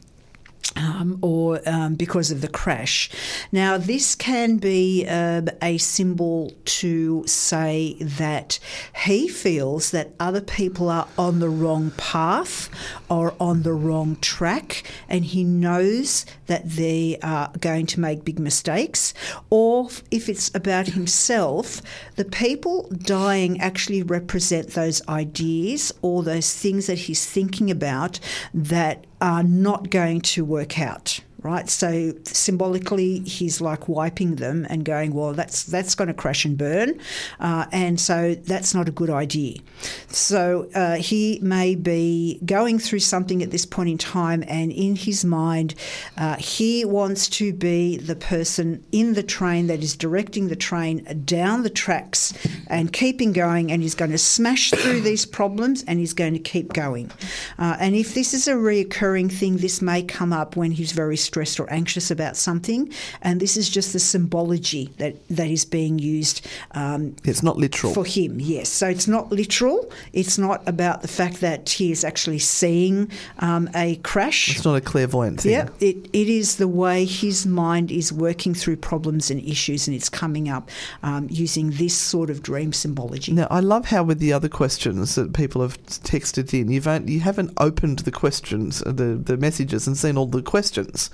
[0.75, 3.09] um, or um, because of the crash.
[3.51, 8.59] Now, this can be uh, a symbol to say that
[9.05, 12.69] he feels that other people are on the wrong path
[13.09, 18.39] or on the wrong track, and he knows that they are going to make big
[18.39, 19.13] mistakes.
[19.49, 21.81] Or if it's about himself,
[22.15, 28.19] the people dying actually represent those ideas or those things that he's thinking about
[28.53, 31.69] that are not going to work out right?
[31.69, 36.57] So symbolically, he's like wiping them and going, well, that's that's going to crash and
[36.57, 36.99] burn,
[37.39, 39.59] uh, and so that's not a good idea.
[40.07, 44.95] So uh, he may be going through something at this point in time, and in
[44.95, 45.75] his mind,
[46.17, 51.05] uh, he wants to be the person in the train that is directing the train
[51.25, 52.33] down the tracks
[52.67, 56.39] and keeping going, and he's going to smash through these problems, and he's going to
[56.39, 57.11] keep going.
[57.59, 61.15] Uh, and if this is a reoccurring thing, this may come up when he's very
[61.15, 62.89] stressed stressed or anxious about something,
[63.21, 66.47] and this is just the symbology that, that is being used.
[66.71, 67.93] Um, it's not literal.
[67.93, 68.69] For him, yes.
[68.69, 69.91] So it's not literal.
[70.13, 74.55] It's not about the fact that he is actually seeing um, a crash.
[74.55, 75.51] It's not a clairvoyant thing.
[75.51, 79.95] Yeah, it, it is the way his mind is working through problems and issues, and
[79.95, 80.69] it's coming up
[81.03, 83.33] um, using this sort of dream symbology.
[83.33, 87.19] Now, I love how with the other questions that people have texted in, you've you
[87.19, 91.09] haven't opened the questions, uh, the, the messages, and seen all the questions.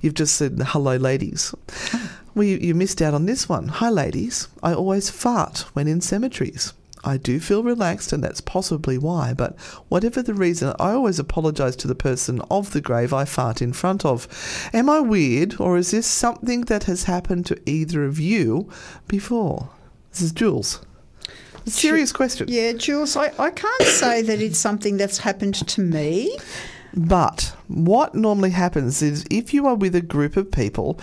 [0.00, 1.54] You've just said, hello, ladies.
[1.92, 2.10] Oh.
[2.34, 3.68] Well, you, you missed out on this one.
[3.68, 4.48] Hi, ladies.
[4.62, 6.72] I always fart when in cemeteries.
[7.02, 11.74] I do feel relaxed, and that's possibly why, but whatever the reason, I always apologise
[11.76, 14.28] to the person of the grave I fart in front of.
[14.74, 18.68] Am I weird, or is this something that has happened to either of you
[19.08, 19.70] before?
[20.10, 20.84] This is Jules.
[21.66, 22.48] A serious question.
[22.48, 26.36] Yeah, Jules, I, I can't say that it's something that's happened to me.
[26.94, 30.98] But what normally happens is if you are with a group of people,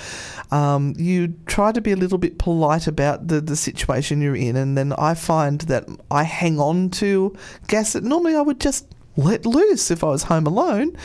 [0.52, 4.56] um, you try to be a little bit polite about the, the situation you're in.
[4.56, 7.36] And then I find that I hang on to
[7.68, 8.86] gas that normally I would just
[9.18, 10.96] let loose if I was home alone.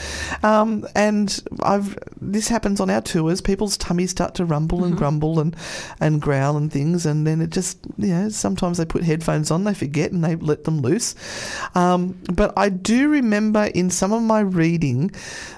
[0.43, 3.41] Um, and I've this happens on our tours.
[3.41, 4.89] People's tummies start to rumble mm-hmm.
[4.89, 5.57] and grumble and,
[6.01, 9.65] and growl and things, and then it just you know sometimes they put headphones on,
[9.65, 11.15] they forget, and they let them loose.
[11.75, 15.11] Um, but I do remember in some of my reading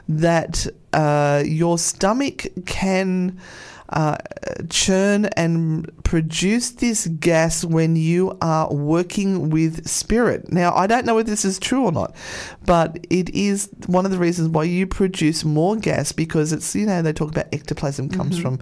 [0.08, 3.40] that uh, your stomach can
[3.94, 4.16] uh,
[4.68, 10.52] churn and produce this gas when you are working with spirit.
[10.52, 12.14] Now, I don't know if this is true or not,
[12.66, 16.86] but it is one of the reasons why you produce more gas because it's, you
[16.86, 18.56] know, they talk about ectoplasm comes mm-hmm.
[18.56, 18.60] from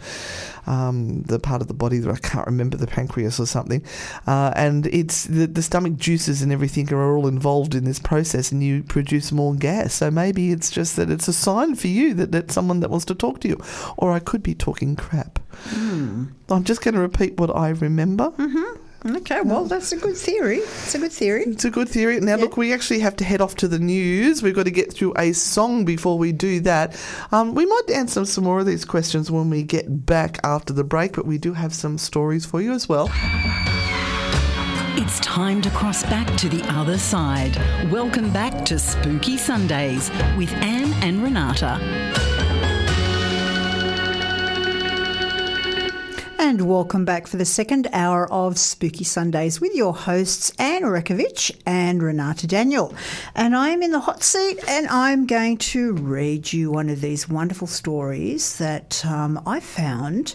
[0.66, 3.82] um, the part of the body that I can't remember, the pancreas or something.
[4.26, 8.52] Uh, and it's the, the stomach juices and everything are all involved in this process,
[8.52, 9.94] and you produce more gas.
[9.94, 13.06] So maybe it's just that it's a sign for you that that's someone that wants
[13.06, 13.58] to talk to you.
[13.96, 15.21] Or I could be talking crap.
[15.70, 16.32] Mm.
[16.50, 18.30] I'm just going to repeat what I remember.
[18.30, 19.16] Mm-hmm.
[19.16, 20.58] Okay, well, that's a good theory.
[20.58, 21.42] It's a good theory.
[21.42, 22.20] It's a good theory.
[22.20, 24.44] Now, look, we actually have to head off to the news.
[24.44, 26.96] We've got to get through a song before we do that.
[27.32, 30.84] Um, we might answer some more of these questions when we get back after the
[30.84, 33.10] break, but we do have some stories for you as well.
[34.94, 37.56] It's time to cross back to the other side.
[37.90, 42.31] Welcome back to Spooky Sundays with Anne and Renata.
[46.42, 51.52] And welcome back for the second hour of Spooky Sundays with your hosts, Anne Rekovich
[51.64, 52.92] and Renata Daniel.
[53.36, 57.28] And I'm in the hot seat and I'm going to read you one of these
[57.28, 60.34] wonderful stories that um, I found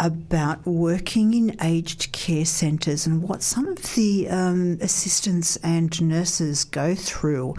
[0.00, 6.64] about working in aged care centres and what some of the um, assistants and nurses
[6.64, 7.54] go through.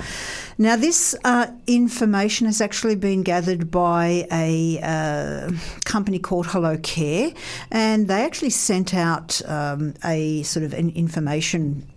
[0.58, 5.52] Now, this uh, information has actually been gathered by a uh,
[5.86, 7.32] company called Hello Care
[7.78, 11.88] and they actually sent out um, a sort of an information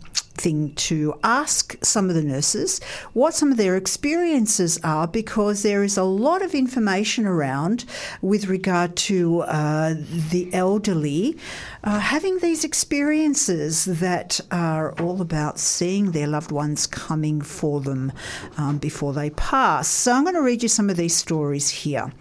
[0.41, 2.81] thing to ask some of the nurses
[3.13, 7.85] what some of their experiences are because there is a lot of information around
[8.23, 9.95] with regard to uh,
[10.31, 11.37] the elderly
[11.85, 18.13] uh, having these experiences that are all about seeing their loved ones coming for them
[18.57, 19.89] um, before they pass.
[19.89, 22.13] So I'm going to read you some of these stories here.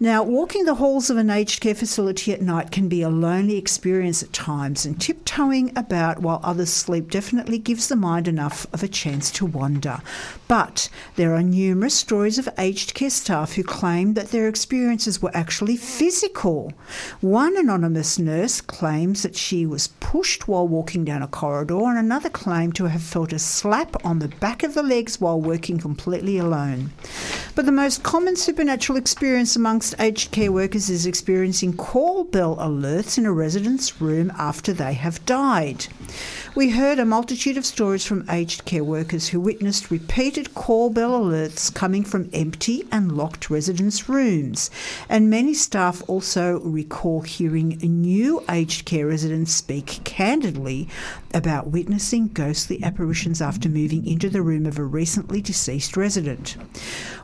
[0.00, 3.56] Now, walking the halls of an aged care facility at night can be a lonely
[3.56, 8.82] experience at times, and tiptoeing about while others sleep definitely gives the mind enough of
[8.82, 10.00] a chance to wander.
[10.48, 15.30] But there are numerous stories of aged care staff who claim that their experiences were
[15.34, 16.72] actually physical.
[17.20, 22.30] One anonymous nurse claims that she was pushed while walking down a corridor, and another
[22.30, 26.38] claimed to have felt a slap on the back of the legs while working completely
[26.38, 26.90] alone.
[27.54, 33.18] But the most common supernatural experience amongst aged care workers is experiencing call bell alerts
[33.18, 35.86] in a resident's room after they have died.
[36.54, 41.20] We heard a multitude of stories from aged care workers who witnessed repeated call bell
[41.20, 44.70] alerts coming from empty and locked residents' rooms.
[45.10, 50.88] And many staff also recall hearing new aged care residents speak candidly
[51.34, 56.56] about witnessing ghostly apparitions after moving into the room of a recently deceased resident.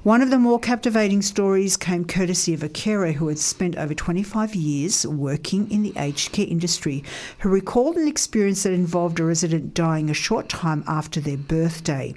[0.03, 3.93] One of the more captivating stories came courtesy of a carer who had spent over
[3.93, 7.05] 25 years working in the aged care industry,
[7.41, 12.15] who recalled an experience that involved a resident dying a short time after their birthday.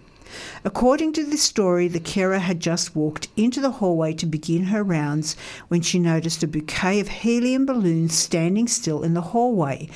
[0.64, 4.82] According to this story, the carer had just walked into the hallway to begin her
[4.82, 5.36] rounds
[5.68, 9.90] when she noticed a bouquet of helium balloons standing still in the hallway.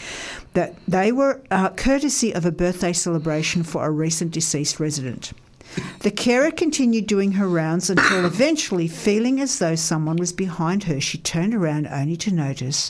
[0.56, 5.32] That they were uh, courtesy of a birthday celebration for a recent deceased resident.
[6.00, 11.02] The carer continued doing her rounds until eventually, feeling as though someone was behind her,
[11.02, 12.90] she turned around only to notice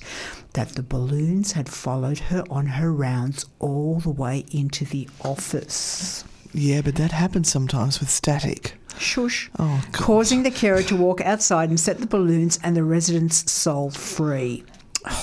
[0.54, 6.24] that the balloons had followed her on her rounds all the way into the office.
[6.54, 8.74] Yeah, but that happens sometimes with static.
[8.98, 9.50] Shush.
[9.60, 10.02] Oh, God.
[10.02, 14.64] Causing the carer to walk outside and set the balloons and the resident's soul free.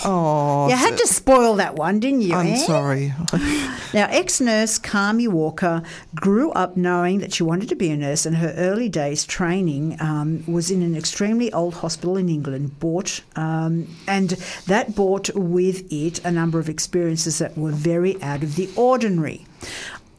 [0.04, 2.34] Oh, You had to spoil that one, didn't you?
[2.34, 2.56] I'm Anne?
[2.58, 3.12] sorry.
[3.94, 5.80] Now, ex nurse Carmi Walker
[6.16, 9.96] grew up knowing that she wanted to be a nurse, and her early days training
[10.00, 14.30] um, was in an extremely old hospital in England, bought, um, and
[14.66, 19.46] that brought with it a number of experiences that were very out of the ordinary.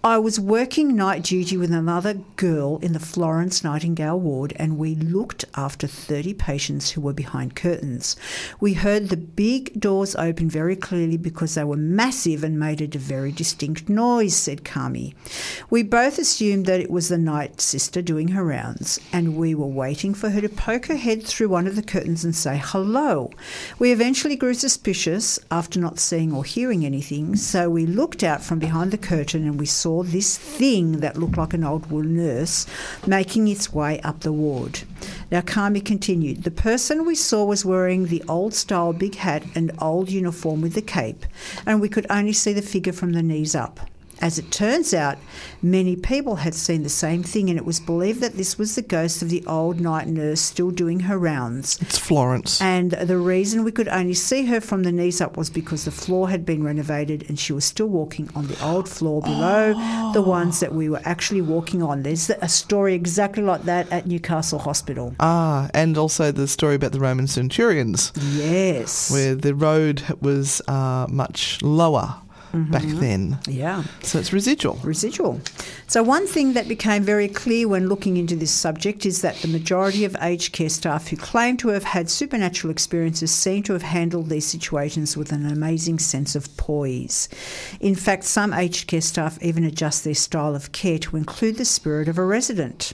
[0.05, 4.93] I was working night duty with another girl in the Florence Nightingale ward, and we
[4.93, 8.15] looked after 30 patients who were behind curtains.
[8.59, 12.99] We heard the big doors open very clearly because they were massive and made a
[12.99, 15.15] very distinct noise, said Kami.
[15.71, 19.65] We both assumed that it was the night sister doing her rounds, and we were
[19.65, 23.31] waiting for her to poke her head through one of the curtains and say hello.
[23.79, 28.59] We eventually grew suspicious after not seeing or hearing anything, so we looked out from
[28.59, 32.65] behind the curtain and we saw this thing that looked like an old wool nurse
[33.07, 34.81] making its way up the ward.
[35.31, 36.43] Now, Kami continued.
[36.43, 40.73] The person we saw was wearing the old style big hat and old uniform with
[40.73, 41.25] the cape,
[41.65, 43.79] and we could only see the figure from the knees up.
[44.21, 45.17] As it turns out,
[45.61, 48.81] many people had seen the same thing, and it was believed that this was the
[48.81, 51.77] ghost of the old night nurse still doing her rounds.
[51.81, 52.61] It's Florence.
[52.61, 55.91] And the reason we could only see her from the knees up was because the
[55.91, 59.73] floor had been renovated and she was still walking on the old floor below
[60.13, 62.03] the ones that we were actually walking on.
[62.03, 65.13] There's a story exactly like that at Newcastle Hospital.
[65.19, 69.11] Ah, and also the story about the Roman centurions, Yes.
[69.11, 72.15] where the road was uh, much lower
[72.55, 72.71] Mm-hmm.
[72.71, 73.37] back then.
[73.47, 73.83] Yeah.
[74.01, 74.75] So it's residual.
[74.83, 75.41] residual.
[75.87, 79.47] So, one thing that became very clear when looking into this subject is that the
[79.47, 83.83] majority of aged care staff who claim to have had supernatural experiences seem to have
[83.83, 87.29] handled these situations with an amazing sense of poise.
[87.79, 91.65] In fact, some aged care staff even adjust their style of care to include the
[91.65, 92.93] spirit of a resident.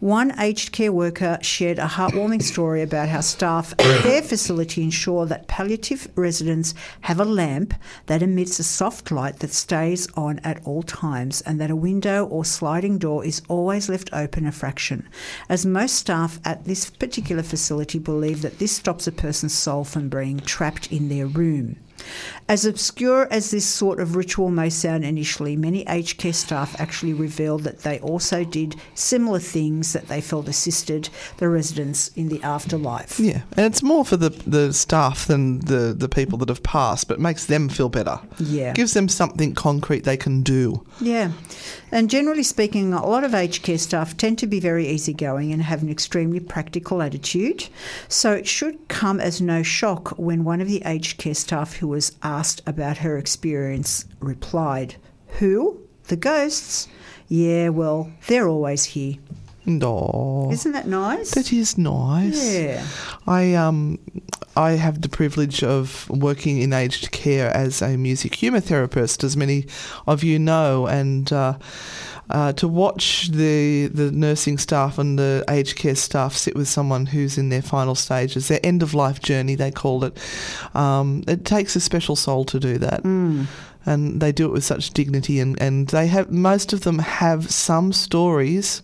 [0.00, 5.26] One aged care worker shared a heartwarming story about how staff at their facility ensure
[5.26, 7.74] that palliative residents have a lamp
[8.06, 12.26] that emits a soft light that stays on at all times and that a window
[12.26, 15.08] or sliding door is always left open a fraction,
[15.48, 20.08] as most staff at this particular facility believe that this stops a person's soul from
[20.08, 21.74] being trapped in their room.
[22.48, 27.14] As obscure as this sort of ritual may sound initially, many aged care staff actually
[27.14, 32.42] revealed that they also did similar things that they felt assisted the residents in the
[32.42, 33.18] afterlife.
[33.18, 37.08] Yeah, and it's more for the, the staff than the, the people that have passed,
[37.08, 38.20] but makes them feel better.
[38.38, 38.72] Yeah.
[38.72, 40.84] Gives them something concrete they can do.
[41.00, 41.32] Yeah.
[41.94, 45.62] And generally speaking, a lot of aged care staff tend to be very easygoing and
[45.62, 47.68] have an extremely practical attitude.
[48.08, 51.86] So it should come as no shock when one of the aged care staff who
[51.86, 54.96] was asked about her experience replied,
[55.38, 55.82] Who?
[56.08, 56.88] The ghosts?
[57.28, 59.14] Yeah, well, they're always here.
[59.64, 60.48] No.
[60.52, 61.30] Isn't that nice?
[61.30, 62.54] That is nice.
[62.54, 62.84] Yeah.
[63.26, 64.00] I um
[64.56, 69.36] I have the privilege of working in aged care as a music humour therapist, as
[69.36, 69.66] many
[70.06, 71.58] of you know, and uh,
[72.30, 77.06] uh, to watch the the nursing staff and the aged care staff sit with someone
[77.06, 80.16] who's in their final stages, their end of life journey, they call it.
[80.74, 83.04] Um, it takes a special soul to do that.
[83.86, 87.50] And they do it with such dignity, and, and they have most of them have
[87.50, 88.82] some stories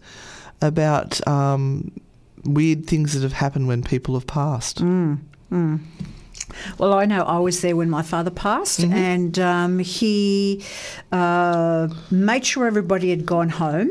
[0.61, 1.91] about um,
[2.45, 4.81] weird things that have happened when people have passed.
[6.79, 10.65] Well, I know I was there when my father passed, and um, he
[11.13, 13.91] uh, made sure everybody had gone home,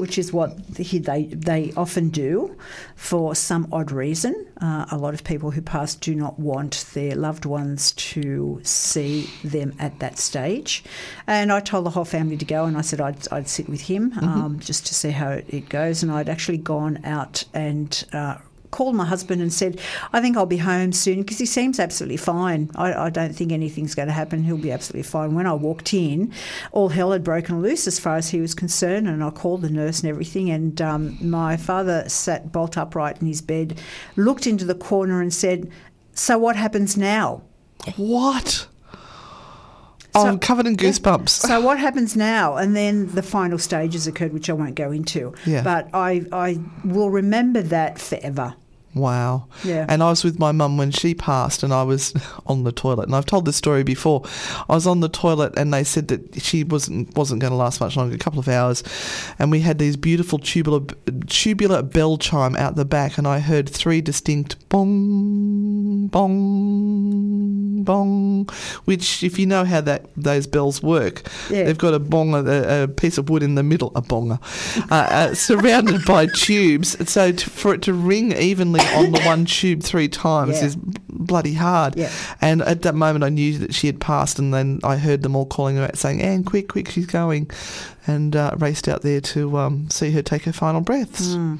[0.00, 2.56] which is what he, they they often do
[2.94, 4.46] for some odd reason.
[4.60, 9.28] Uh, a lot of people who pass do not want their loved ones to see
[9.44, 10.84] them at that stage,
[11.26, 13.82] and I told the whole family to go, and I said I'd, I'd sit with
[13.82, 18.04] him um, just to see how it, it goes, and I'd actually gone out and.
[18.12, 18.36] Uh,
[18.70, 19.80] called my husband and said,
[20.12, 22.70] I think I'll be home soon because he seems absolutely fine.
[22.74, 24.42] I, I don't think anything's going to happen.
[24.42, 25.34] He'll be absolutely fine.
[25.34, 26.32] When I walked in,
[26.72, 29.70] all hell had broken loose as far as he was concerned, and I called the
[29.70, 30.50] nurse and everything.
[30.50, 33.80] And um, my father sat bolt upright in his bed,
[34.16, 35.70] looked into the corner, and said,
[36.14, 37.42] So what happens now?
[37.96, 38.68] What?
[40.16, 41.28] Oh, So- I'm covered in goosebumps.
[41.30, 42.56] So what happens now?
[42.56, 45.34] And then the final stages occurred, which I won't go into.
[45.44, 45.62] Yeah.
[45.62, 48.54] But I, I will remember that forever.
[48.96, 49.46] Wow.
[49.62, 49.84] Yeah.
[49.88, 52.14] And I was with my mum when she passed, and I was
[52.46, 53.04] on the toilet.
[53.04, 54.22] And I've told this story before.
[54.68, 57.80] I was on the toilet, and they said that she wasn't wasn't going to last
[57.80, 58.82] much longer, a couple of hours.
[59.38, 60.80] And we had these beautiful tubular
[61.26, 68.48] tubular bell chime out the back, and I heard three distinct bong, bong, bong.
[68.86, 71.64] Which, if you know how that those bells work, Yeah.
[71.64, 74.40] they've got a bong, a, a piece of wood in the middle, a bonger,
[74.90, 76.96] uh, uh, surrounded by tubes.
[77.10, 80.66] So to, for it to ring evenly on the one tube three times Yeah.
[80.66, 80.76] is
[81.08, 81.96] bloody hard.
[81.96, 82.10] Yeah.
[82.40, 85.34] And at that moment, I knew that she had passed, and then I heard them
[85.34, 87.50] all calling her out, saying, "Anne, quick, quick, she's going,"
[88.06, 91.34] and uh, raced out there to um, see her take her final breaths.
[91.34, 91.56] Hmm.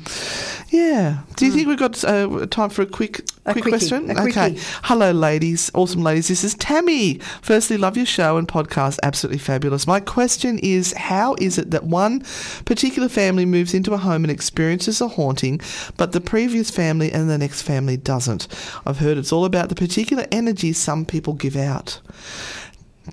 [0.71, 1.21] Yeah.
[1.37, 4.11] Do you think we've got uh, time for a quick, A quick quickie, question?
[4.11, 4.57] a okay.
[4.85, 6.29] Hello, ladies, awesome ladies.
[6.29, 7.19] This is Tammy.
[7.43, 9.87] Firstly, love your show and podcast, absolutely fabulous.
[9.87, 12.21] My question is, how is it that one
[12.65, 15.61] particular family moves into a home and experiences a haunting,
[15.97, 18.49] but the previous family and the next family doesn't?
[18.85, 22.01] I've heard it's all about the particular energy some people give out.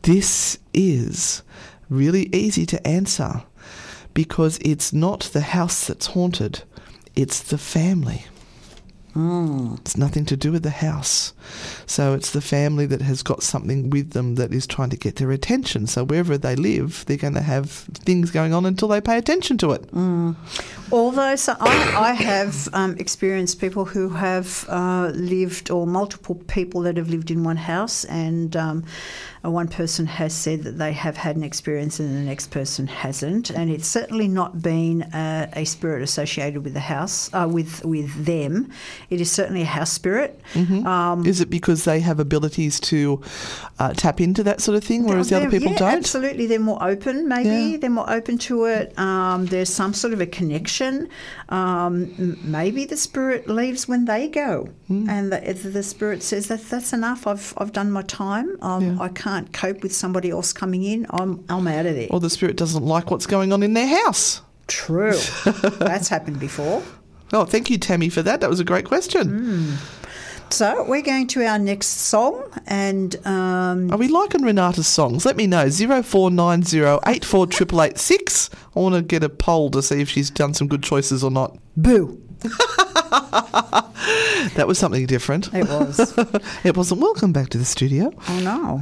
[0.01, 1.43] This is
[1.93, 3.43] really easy to answer
[4.13, 6.63] because it's not the house that's haunted,
[7.15, 8.25] it's the family.
[9.81, 11.33] It's nothing to do with the house.
[11.85, 15.17] So it's the family that has got something with them that is trying to get
[15.17, 15.85] their attention.
[15.85, 19.59] So wherever they live, they're going to have things going on until they pay attention
[19.59, 19.87] to it.
[20.91, 26.81] Although so I, I have um, experienced people who have uh, lived, or multiple people
[26.81, 28.83] that have lived in one house, and um,
[29.51, 33.49] one person has said that they have had an experience and the next person hasn't,
[33.49, 38.25] and it's certainly not been uh, a spirit associated with the house, uh, with with
[38.25, 38.71] them.
[39.09, 40.39] It is certainly a house spirit.
[40.53, 40.87] Mm-hmm.
[40.87, 43.21] Um, Is it because they have abilities to
[43.79, 45.93] uh, tap into that sort of thing, whereas the other people yeah, don't?
[45.97, 47.27] Absolutely, they're more open.
[47.27, 47.77] Maybe Yeah.
[47.77, 48.97] they're more open to it.
[48.97, 51.09] Um, there's some sort of a connection.
[51.49, 55.09] Um, maybe the spirit leaves when they go, Hmm.
[55.09, 57.27] and the, the spirit says that that's enough.
[57.27, 58.57] I've I've done my time.
[58.61, 59.03] Um, Yeah.
[59.03, 61.05] I can't cope with somebody else coming in.
[61.09, 62.07] I'm I'm out of there.
[62.11, 64.41] Or the spirit doesn't like what's going on in their house.
[64.67, 65.17] True,
[65.79, 66.81] that's happened before.
[67.33, 68.41] Oh, thank you, Tammy, for that.
[68.41, 69.77] That was a great question.
[69.77, 69.99] Mm.
[70.53, 75.25] So we're going to our next song, and um, Are we liking Renata's songs?
[75.25, 75.67] Let me know.
[75.67, 76.79] 0490
[77.09, 78.49] 848886.
[78.75, 81.31] I want to get a poll to see if she's done some good choices or
[81.31, 81.57] not.
[81.75, 82.21] boo.
[84.55, 85.53] That was something different.
[85.53, 86.13] It was.
[86.63, 88.11] It wasn't welcome back to the studio.
[88.29, 88.81] Oh no.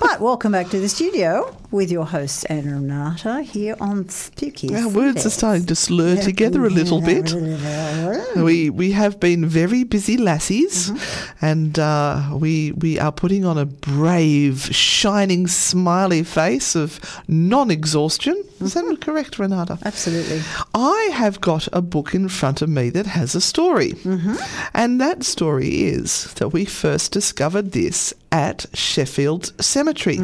[0.00, 4.74] but welcome back to the studio with your host Anna Renata here on Spooky.
[4.74, 7.34] Our words are starting to slur together a little bit.
[8.36, 10.92] We we have been very busy lassies,
[11.40, 18.44] and uh, we we are putting on a brave, shining, smiley face of non-exhaustion.
[18.60, 19.78] Is that correct, Renata?
[19.84, 20.40] Absolutely.
[20.74, 23.92] I have got a book in front of me that has a story.
[23.92, 24.36] Mm-hmm.
[24.74, 30.18] And that story is that we first discovered this at Sheffield Cemetery.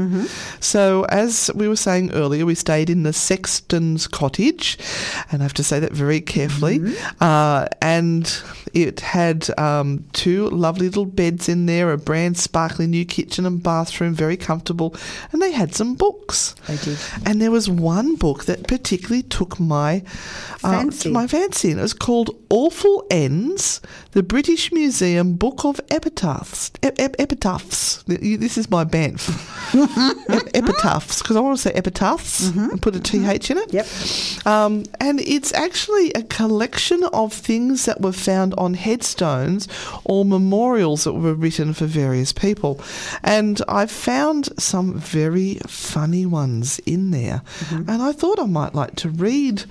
[0.61, 4.79] So, as we were saying earlier, we stayed in the Sexton's cottage,
[5.31, 6.81] and I have to say that very carefully.
[7.21, 8.43] Uh, and
[8.73, 13.63] it had um, two lovely little beds in there, a brand sparkling new kitchen and
[13.63, 14.95] bathroom, very comfortable,
[15.33, 16.55] and they had some books.
[16.67, 16.99] They did.
[17.25, 20.03] And there was one book that particularly took my
[20.63, 21.11] uh, Fancy.
[21.11, 21.71] my fancy.
[21.71, 23.81] And it was called Awful Ends:
[24.15, 26.71] The British Museum Book of Epitaphs.
[26.85, 28.05] Ep- ep- epitaphs.
[28.05, 29.51] This is my banff.
[29.75, 32.71] Ep- epitaphs, because I want to say epitaphs mm-hmm.
[32.71, 33.53] and put a th mm-hmm.
[33.53, 33.73] in it.
[33.73, 34.47] Yep.
[34.47, 39.67] Um, and it's actually a collection of things that were found on headstones
[40.05, 42.81] or memorials that were written for various people.
[43.25, 47.43] And I found some very funny ones in there.
[47.59, 47.91] Mm-hmm.
[47.91, 49.65] And I thought I might like to read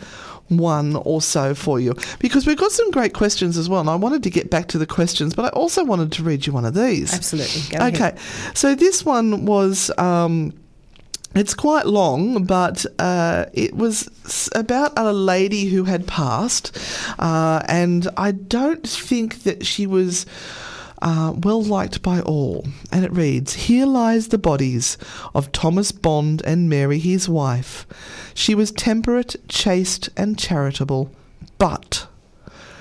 [0.50, 3.80] one or so for you because we've got some great questions as well.
[3.80, 6.46] And I wanted to get back to the questions, but I also wanted to read
[6.46, 7.14] you one of these.
[7.14, 7.78] Absolutely.
[7.78, 7.96] Go okay.
[7.96, 8.20] ahead.
[8.54, 9.92] So this one was.
[9.98, 10.54] Um,
[11.36, 14.08] it's quite long, but uh, it was
[14.54, 16.78] about a lady who had passed,
[17.18, 20.26] uh, and I don't think that she was.
[21.04, 24.98] Uh, well liked by all, and it reads Here lies the bodies
[25.36, 27.86] of Thomas Bond and Mary, his wife.
[28.34, 31.12] She was temperate, chaste, and charitable,
[31.58, 32.08] but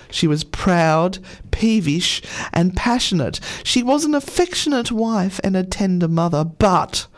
[0.08, 1.18] she was proud,
[1.50, 3.40] peevish, and passionate.
[3.64, 7.08] She was an affectionate wife and a tender mother, but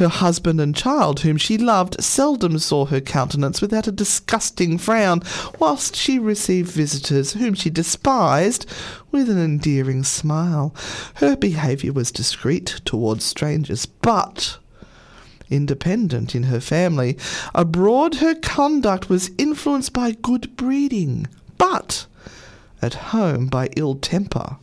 [0.00, 5.22] her husband and child, whom she loved, seldom saw her countenance without a disgusting frown,
[5.58, 8.66] whilst she received visitors whom she despised
[9.12, 10.74] with an endearing smile.
[11.14, 14.58] Her behaviour was discreet towards strangers, but
[15.50, 17.16] independent in her family.
[17.54, 21.26] Abroad, her conduct was influenced by good breeding,
[21.58, 22.06] but
[22.82, 24.56] at home by ill temper.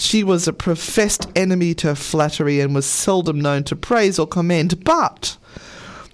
[0.00, 4.82] She was a professed enemy to flattery and was seldom known to praise or commend,
[4.82, 5.36] but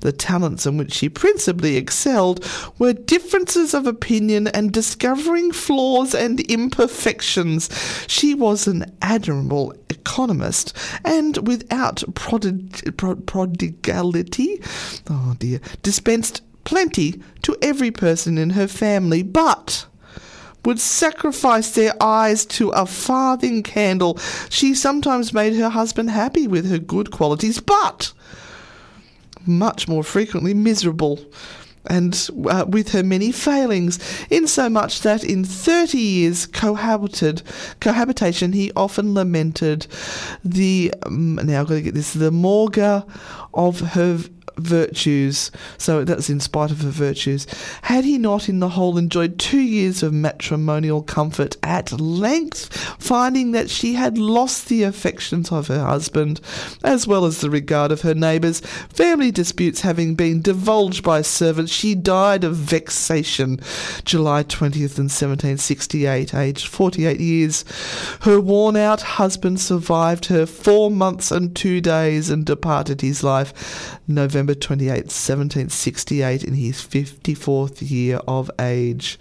[0.00, 2.44] the talents in which she principally excelled
[2.80, 7.70] were differences of opinion and discovering flaws and imperfections.
[8.08, 14.60] She was an admirable economist and without prodig- pro- prodigality,
[15.08, 19.86] oh dear, dispensed plenty to every person in her family, but
[20.66, 24.18] would sacrifice their eyes to a farthing candle.
[24.50, 28.12] She sometimes made her husband happy with her good qualities, but
[29.46, 31.20] much more frequently miserable.
[31.88, 37.42] And uh, with her many failings, insomuch that in thirty years cohabited
[37.80, 39.86] cohabitation, he often lamented
[40.44, 43.06] the um, now I've got to get this the morga
[43.56, 44.18] of her
[44.58, 45.50] virtues.
[45.78, 47.46] So that's in spite of her virtues.
[47.82, 53.52] Had he not, in the whole, enjoyed two years of matrimonial comfort at length, finding
[53.52, 56.40] that she had lost the affections of her husband,
[56.84, 61.72] as well as the regard of her neighbours, family disputes having been divulged by servants,
[61.72, 63.60] she died of vexation,
[64.04, 67.64] July 20th in 1768, aged 48 years.
[68.22, 73.45] Her worn-out husband survived her four months and two days and departed his life,
[74.06, 79.18] November November 28, 1768, in his 54th year of age.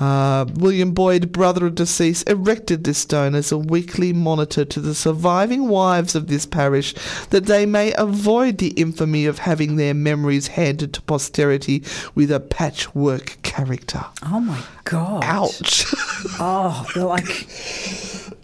[0.00, 4.94] Uh, William Boyd, brother of deceased, erected this stone as a weekly monitor to the
[4.94, 6.92] surviving wives of this parish
[7.30, 11.84] that they may avoid the infamy of having their memories handed to posterity
[12.14, 14.04] with a patchwork character.
[14.24, 15.22] Oh my God.
[15.24, 15.86] Ouch.
[16.38, 17.46] Oh, they're like.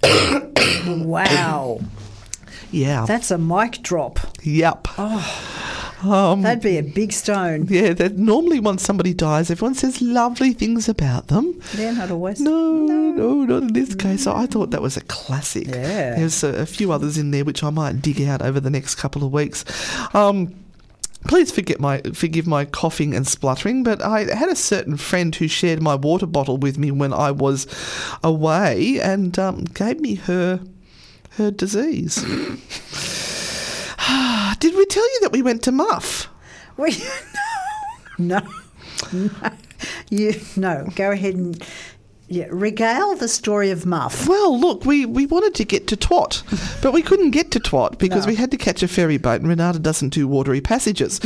[0.87, 1.81] wow.
[2.71, 3.05] Yeah.
[3.07, 4.21] That's a mic drop.
[4.43, 4.87] yep.
[6.01, 7.67] Oh, That'd be a big stone.
[7.69, 11.61] Yeah, that normally once somebody dies, everyone says lovely things about them.
[11.75, 12.41] They're not always.
[12.41, 14.23] No, no, not in this case.
[14.25, 15.67] So I thought that was a classic.
[15.67, 16.15] Yeah.
[16.15, 18.95] There's a, a few others in there which I might dig out over the next
[18.95, 19.65] couple of weeks.
[20.15, 20.55] Um,
[21.27, 25.49] Please forget my forgive my coughing and spluttering, but I had a certain friend who
[25.49, 27.67] shared my water bottle with me when I was
[28.23, 30.61] away and um, gave me her
[31.39, 32.17] her disease.
[34.61, 36.29] Did we tell you that we went to Muff?
[36.77, 36.93] We,
[38.19, 38.41] no,
[39.13, 39.31] no, no.
[40.11, 40.89] you no.
[40.95, 41.65] Go ahead and
[42.29, 44.29] yeah, regale the story of Muff.
[44.29, 46.43] Well, look, we, we wanted to get to Twat,
[46.83, 48.31] but we couldn't get to Twat because No.
[48.31, 51.21] we had to catch a ferry boat, and Renata doesn't do watery passages.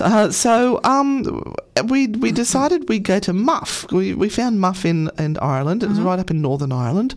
[0.00, 1.54] Uh, so um,
[1.84, 3.86] we we decided we'd go to Muff.
[3.92, 5.82] We, we found Muff in, in Ireland.
[5.82, 7.14] It was right up in Northern Ireland,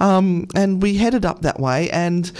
[0.00, 1.90] um, and we headed up that way.
[1.90, 2.30] And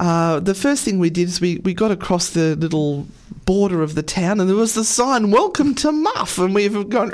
[0.00, 3.06] uh, the first thing we did is we, we got across the little
[3.44, 7.12] border of the town, and there was the sign "Welcome to Muff," and we've gone.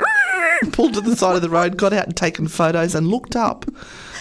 [0.71, 3.65] Pulled to the side of the road, got out and taken photos, and looked up.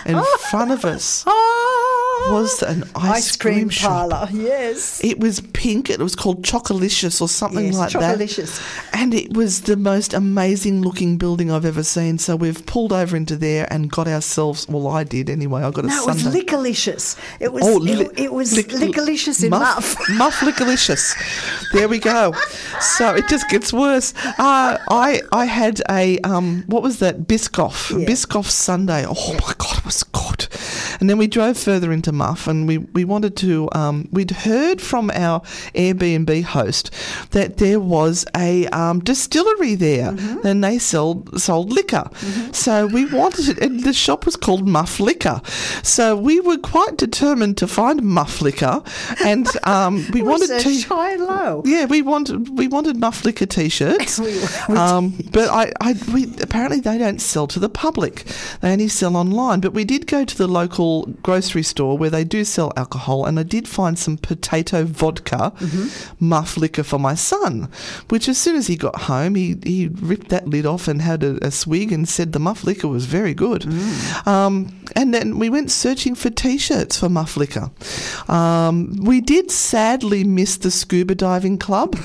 [0.07, 1.58] In front of us oh,
[2.31, 4.11] was an ice, Ice cream shop.
[4.11, 5.03] parlour, yes.
[5.05, 5.89] It was pink.
[5.91, 8.59] It was called Chocolicious or something Yes, like Chocolicious.
[8.91, 9.01] that.
[9.01, 12.19] And it was the most amazing looking building I've ever seen.
[12.19, 14.69] So we've pulled over into there and got ourselves.
[14.69, 15.63] Well, I did anyway.
[15.63, 16.23] I got a No, it was.
[16.25, 17.17] Lickalicious.
[17.41, 17.65] It was.
[17.67, 19.97] Oh, it, li- it was lick- Lickalicious in Muff.
[20.11, 21.15] Muff Lickalicious.
[21.73, 22.33] There we go.
[22.81, 24.13] So it just gets worse.
[24.39, 28.07] Uh, I I had a um what was that Biscoff Yeah.
[28.07, 29.05] Biscoff sundae.
[29.09, 30.49] Oh my god, it was good.
[31.01, 33.69] And then we drove further into Muff, and we we wanted to.
[33.73, 35.41] Um, we'd heard from our
[35.75, 36.91] Airbnb host
[37.31, 40.47] that there was a um, distillery there, Mm-hmm.
[40.47, 42.09] and they sold sold liquor.
[42.53, 45.41] So we wanted it, and the shop was called Muff Liquor.
[45.83, 48.83] So we were quite determined to find Muff Liquor,
[49.25, 50.69] and um, we wanted to.
[50.69, 51.63] And low.
[51.65, 56.25] Yeah, we wanted we wanted Muff Liquor t-shirts, We- we um, but I, I we
[56.41, 58.25] apparently they don't sell to the public;
[58.61, 59.61] they only sell online.
[59.61, 60.88] But we did go to the local
[61.23, 65.53] grocery store where they do sell alcohol, and I did find some potato vodka
[66.19, 67.69] Muff Liquor for my son.
[68.09, 71.23] Which, as soon as he got home, he he ripped that lid off and had
[71.23, 73.65] a, a swig and said the Muff Liquor was very good.
[74.27, 74.53] Um,
[74.97, 77.71] and then we went searching for t-shirts for Muff Liquor.
[78.29, 81.97] Um, we did sadly miss the scuba diving club.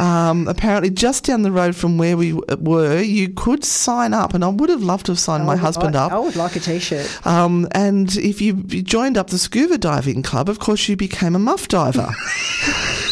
[0.00, 4.44] Um, apparently, just down the road from where we were, you could sign up, and
[4.44, 6.12] I would have loved to have signed my I husband up.
[6.12, 7.26] I would like a T-shirt.
[7.26, 11.38] Um, and if you, joined up the scuba diving club, of course, you became a
[11.38, 12.08] muff diver.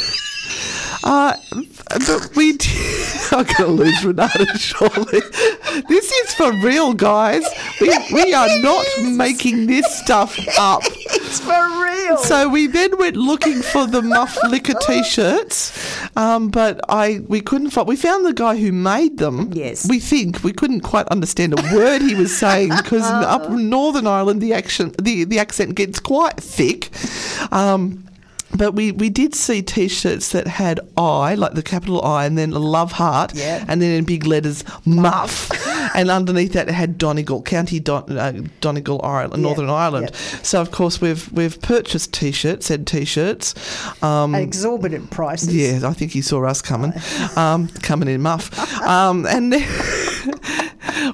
[1.05, 1.37] Uh,
[1.89, 2.69] but we did.
[3.33, 5.21] I'm going to lose Renata shortly.
[5.89, 7.45] This is for real, guys.
[7.81, 10.83] We, we are not making this stuff up.
[10.85, 12.19] It's for real.
[12.19, 15.73] So we then went looking for the Muff Liquor t-shirts,
[16.17, 17.89] um, but I we couldn't find.
[17.89, 19.51] We found the guy who made them.
[19.53, 19.89] Yes.
[19.89, 24.07] we think we couldn't quite understand a word he was saying because up in Northern
[24.07, 26.91] Ireland the action the the accent gets quite thick.
[27.51, 28.05] Um,
[28.57, 32.53] but we, we did see T-shirts that had I, like the capital I, and then
[32.53, 33.65] a love heart, Yeah.
[33.69, 35.51] and then in big letters Muff,
[35.95, 40.11] and underneath that it had Donegal, County Don, uh, Donegal, Ireland, Yeah, Northern Ireland.
[40.13, 40.19] yeah.
[40.43, 43.55] So of course we've we've purchased T-shirts, said T-shirts.
[44.03, 45.55] Um, At exorbitant prices.
[45.55, 46.93] yeah, I think he saw us coming,
[47.37, 48.51] um, coming in muff,
[48.83, 49.63] um, and then,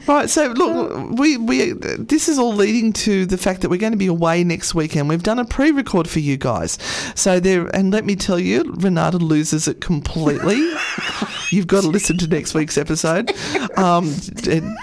[0.06, 0.28] right.
[0.28, 3.98] So look, we we this is all leading to the fact that we're going to
[3.98, 5.08] be away next weekend.
[5.08, 6.78] We've done a pre-record for you guys,
[7.14, 7.66] so there.
[7.74, 10.56] And let me tell you, Renata loses it completely.
[11.50, 13.32] You've got to listen to next week's episode.
[13.78, 14.14] Um,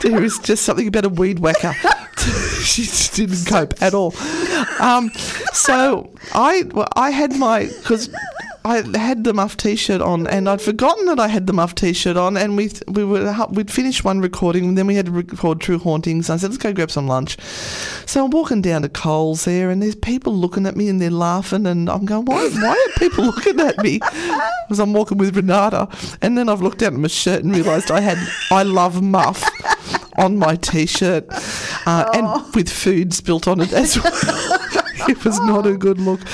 [0.01, 1.73] there is just something about a weed whacker.
[2.63, 4.15] she didn't cope at all.
[4.79, 5.11] Um,
[5.53, 8.09] so I well, I had my because
[8.65, 12.17] I had the muff T-shirt on, and I'd forgotten that I had the muff T-shirt
[12.17, 15.61] on, and we we were we'd finished one recording, and then we had to record
[15.61, 16.29] True Hauntings.
[16.29, 17.39] And I said, let's go grab some lunch.
[18.07, 21.11] So I'm walking down to Coles there, and there's people looking at me, and they're
[21.11, 23.99] laughing, and I'm going, why why are people looking at me?
[23.99, 25.87] Because I'm walking with Renata,
[26.23, 28.17] and then I've looked down at my shirt and realised I had
[28.49, 29.47] I love muff
[30.17, 31.27] on my T-shirt,
[31.85, 34.59] uh, and with food spilt on it as well.
[35.09, 36.25] it was not a good look.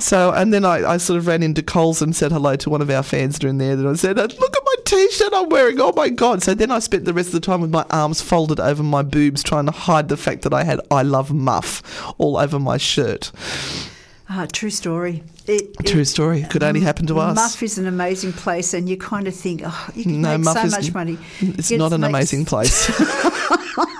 [0.00, 2.80] So, and then I, I sort of ran into Coles and said hello to one
[2.80, 3.72] of our fans during there.
[3.72, 5.80] And I said, "Look at my t-shirt I'm wearing.
[5.80, 8.20] Oh my god!" So then I spent the rest of the time with my arms
[8.20, 11.82] folded over my boobs, trying to hide the fact that I had "I love Muff"
[12.18, 13.32] all over my shirt.
[14.28, 15.22] Ah, true story.
[15.46, 16.42] It, True it- story.
[16.50, 17.36] Could only happen to us.
[17.36, 20.44] Muff is an amazing place, and you kind of think, oh, you can no, make
[20.46, 21.16] Muff so much money.
[21.40, 22.90] It's not an amazing place.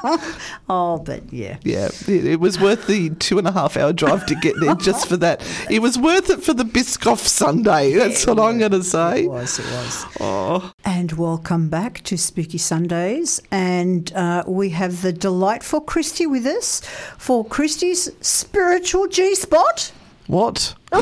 [0.68, 1.58] Oh, but yeah.
[1.62, 4.74] Yeah, it, it was worth the two and a half hour drive to get there
[4.74, 5.42] just for that.
[5.70, 7.92] It was worth it for the Biscoff sundae.
[7.92, 9.24] That's what I'm going to say.
[9.24, 10.06] It was, it was.
[10.20, 13.40] Oh, And welcome back to Spooky Sundays.
[13.52, 16.80] And uh, we have the delightful Christy with us
[17.16, 19.92] for Christy's spiritual G spot.
[20.26, 20.74] What?
[20.92, 21.00] Oh.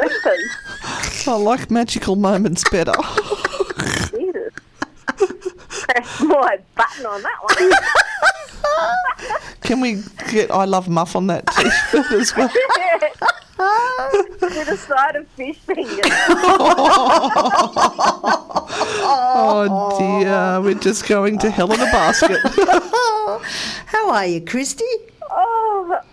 [0.00, 0.36] Listen,
[1.26, 2.92] I like magical moments better.
[4.10, 4.52] Jesus.
[5.16, 7.72] Press my button on that one.
[9.62, 12.48] Can we get I Love Muff on that t shirt as well?
[14.40, 15.98] With a side of fish fingers.
[19.10, 22.38] Oh dear, we're just going to hell in a basket.
[23.86, 24.84] How are you, Christy?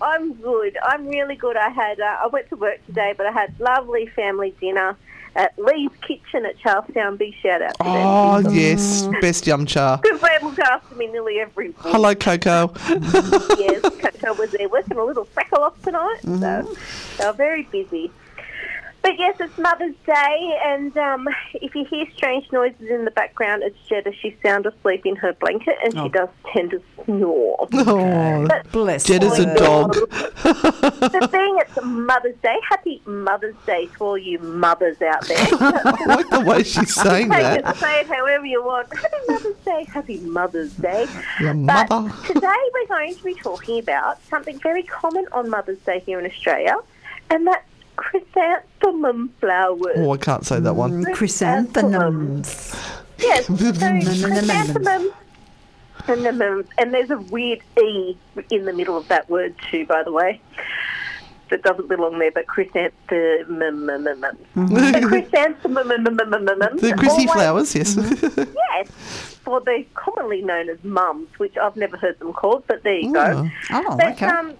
[0.01, 0.77] I'm good.
[0.83, 1.57] I'm really good.
[1.57, 4.95] I had uh, I went to work today, but I had lovely family dinner
[5.35, 7.17] at Lee's Kitchen at Charlestown.
[7.17, 8.53] Big shout out to Oh them.
[8.55, 9.97] yes, best yum cha.
[9.97, 11.75] Because they look after me nearly every week.
[11.79, 12.73] Hello, Coco.
[13.57, 16.75] yes, Coco was there working a little freckle off tonight, so
[17.17, 18.11] they were very busy.
[19.05, 23.61] But yes, it's Mother's Day, and um, if you hear strange noises in the background,
[23.61, 24.11] it's Jetta.
[24.19, 27.67] She's sound asleep in her blanket, and she does tend to snore.
[27.71, 29.55] Oh, Bless Jed is a her.
[29.57, 29.93] dog.
[30.09, 32.55] the thing, it's Mother's Day.
[32.67, 35.37] Happy Mother's Day to all you mothers out there.
[35.51, 37.75] I like the way she's saying Take that.
[37.75, 38.91] it, say it however you want.
[38.91, 39.83] Happy Mother's Day.
[39.87, 41.05] Happy Mother's Day.
[41.39, 42.11] Your But mother.
[42.25, 46.25] today we're going to be talking about something very common on Mother's Day here in
[46.25, 46.75] Australia,
[47.29, 47.63] and that's
[47.95, 49.97] chrysanthemum flowers.
[49.97, 51.03] Oh, I can't say that one.
[51.03, 52.75] Mm, chrysanthemums.
[53.17, 55.11] Yes, so chrysanthemums.
[56.03, 58.17] chrysanthemums, And there's a weird E
[58.49, 60.41] in the middle of that word too, by the way.
[61.51, 62.97] That doesn't belong there, but chrysanthemums.
[63.07, 65.07] The mm-hmm.
[65.07, 66.81] chrysanthemums.
[66.81, 67.95] The Chrissy flowers, yes.
[67.95, 68.51] Mm-hmm.
[68.75, 68.89] Yes,
[69.43, 73.13] for the commonly known as mums, which I've never heard them called, but there you
[73.13, 73.49] go.
[73.71, 74.25] Oh, oh But, okay.
[74.25, 74.55] um,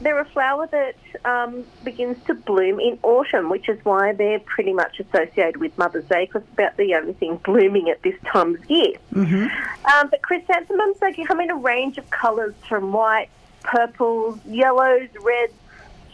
[0.00, 4.72] they're a flower that um, begins to bloom in autumn, which is why they're pretty
[4.72, 8.54] much associated with Mother's Day because it's about the only thing blooming at this time
[8.56, 8.94] of year.
[9.12, 9.86] Mm-hmm.
[9.90, 13.28] Um, but chrysanthemums, they come in a range of colours from white,
[13.62, 15.54] purples, yellows, reds,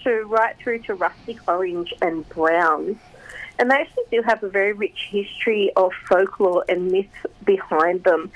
[0.04, 2.96] to right through to rustic orange and browns.
[3.58, 8.30] And they actually do have a very rich history of folklore and myth behind them.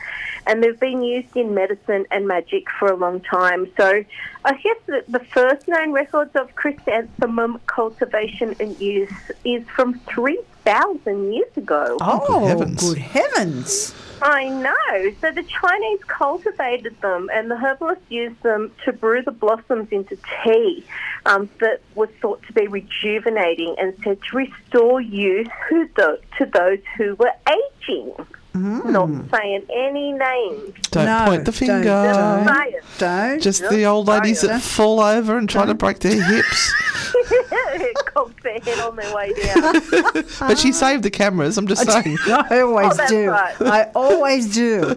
[0.46, 3.68] And they've been used in medicine and magic for a long time.
[3.76, 4.04] So
[4.44, 9.12] I guess that the first known records of chrysanthemum cultivation and use
[9.44, 9.98] is from
[10.66, 11.96] 3,000 years ago.
[12.00, 12.82] Oh, good heavens.
[12.82, 13.94] good heavens.
[14.22, 15.12] I know.
[15.20, 20.18] So the Chinese cultivated them, and the herbalists used them to brew the blossoms into
[20.44, 20.84] tea
[21.26, 26.46] um, that was thought to be rejuvenating and said to restore youth who tho- to
[26.46, 28.12] those who were aging.
[28.54, 30.72] Not saying any names.
[30.90, 31.82] Don't No, point the don't- finger.
[31.84, 32.48] Just don't.
[32.56, 32.80] saying.
[32.96, 33.42] Don't.
[33.42, 36.74] Just the old ladies that fall over and try to break their hips.
[38.16, 39.74] Cocked their head on their way down.
[40.40, 42.16] But she saved the cameras, I'm just saying.
[42.26, 43.28] I always Oh, do.
[43.28, 43.54] right.
[43.60, 44.80] I always do.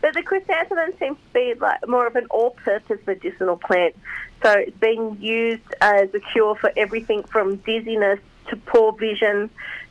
[0.00, 3.96] but the chrysanthemum seems to be like more of an all-purpose medicinal plant.
[4.42, 9.50] So it's being used as a cure for everything from dizziness to poor vision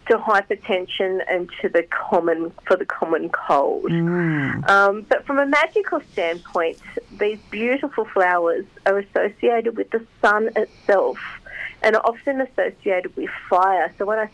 [0.10, 3.92] to hypertension and to the common for the common cold.
[3.92, 6.78] Um, but from a magical standpoint,
[7.20, 11.18] these beautiful flowers are associated with the sun itself
[11.88, 13.94] and are often associated with fire.
[13.98, 14.30] So when I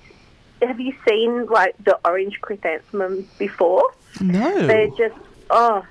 [0.65, 3.83] have you seen like the orange chrysanthemums before?
[4.19, 4.65] No.
[4.67, 5.15] They're just
[5.51, 5.85] oh,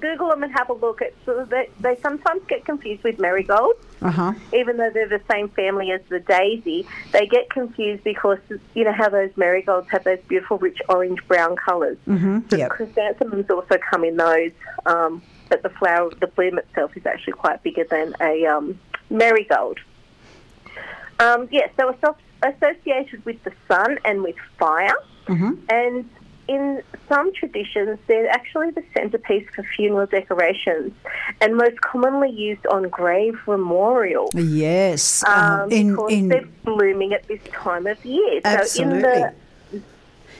[0.00, 1.02] Google them and have a look.
[1.02, 4.32] At so they they sometimes get confused with marigolds, Uh huh.
[4.52, 6.86] even though they're the same family as the daisy.
[7.10, 8.38] They get confused because
[8.74, 11.98] you know how those marigolds have those beautiful, rich orange brown colours.
[12.06, 12.38] Mm-hmm.
[12.50, 12.70] The Yep.
[12.70, 14.52] chrysanthemums also come in those,
[14.86, 18.78] um, but the flower, the bloom itself is actually quite bigger than a um,
[19.10, 19.78] marigold.
[21.22, 24.96] Um, yes, they were so associated with the sun and with fire,
[25.28, 26.08] and
[26.48, 30.92] in some traditions, they're actually the centerpiece for funeral decorations,
[31.40, 34.30] and most commonly used on grave memorials.
[34.34, 35.22] Yes.
[35.26, 38.40] Um, Um, in because in they're blooming at this time of year.
[38.44, 39.02] So in Absolutely.
[39.02, 39.32] the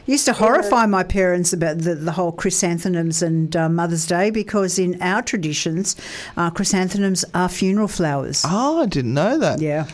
[0.05, 4.77] Used to horrify my parents about the, the whole chrysanthemums and uh, Mother's Day because
[4.77, 5.95] in our traditions,
[6.37, 8.43] uh, chrysanthemums are funeral flowers.
[8.45, 9.61] Oh, I didn't know that.
[9.61, 9.87] Yeah.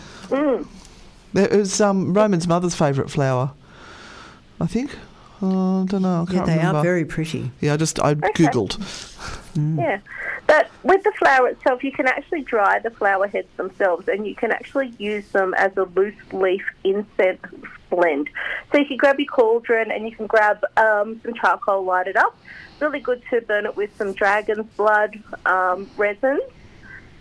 [1.34, 3.52] It was um, Roman's mother's favourite flower,
[4.60, 4.90] I think.
[5.40, 6.26] Oh, I don't know.
[6.28, 6.78] I Yeah, can't they remember.
[6.78, 7.50] are very pretty.
[7.60, 8.78] Yeah, I just I googled.
[9.78, 10.00] Yeah.
[10.46, 14.34] But with the flower itself, you can actually dry the flower heads themselves and you
[14.34, 17.44] can actually use them as a loose leaf incense
[17.90, 18.30] blend.
[18.72, 22.16] So you can grab your cauldron and you can grab um, some charcoal, light it
[22.16, 22.36] up.
[22.80, 26.40] Really good to burn it with some dragon's blood um, resin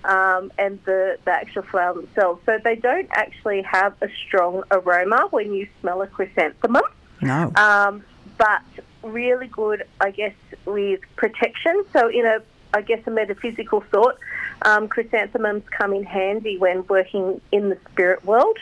[0.07, 2.41] um, and the, the actual flower themselves.
[2.45, 6.83] So they don't actually have a strong aroma when you smell a chrysanthemum
[7.21, 7.51] No.
[7.55, 8.03] um,
[8.37, 8.61] but
[9.03, 10.35] really good, I guess,
[10.65, 11.83] with protection.
[11.93, 12.41] So, in a,
[12.73, 14.17] I guess, a metaphysical thought,
[14.63, 18.57] um, chrysanthemums come in handy when working in the spirit world.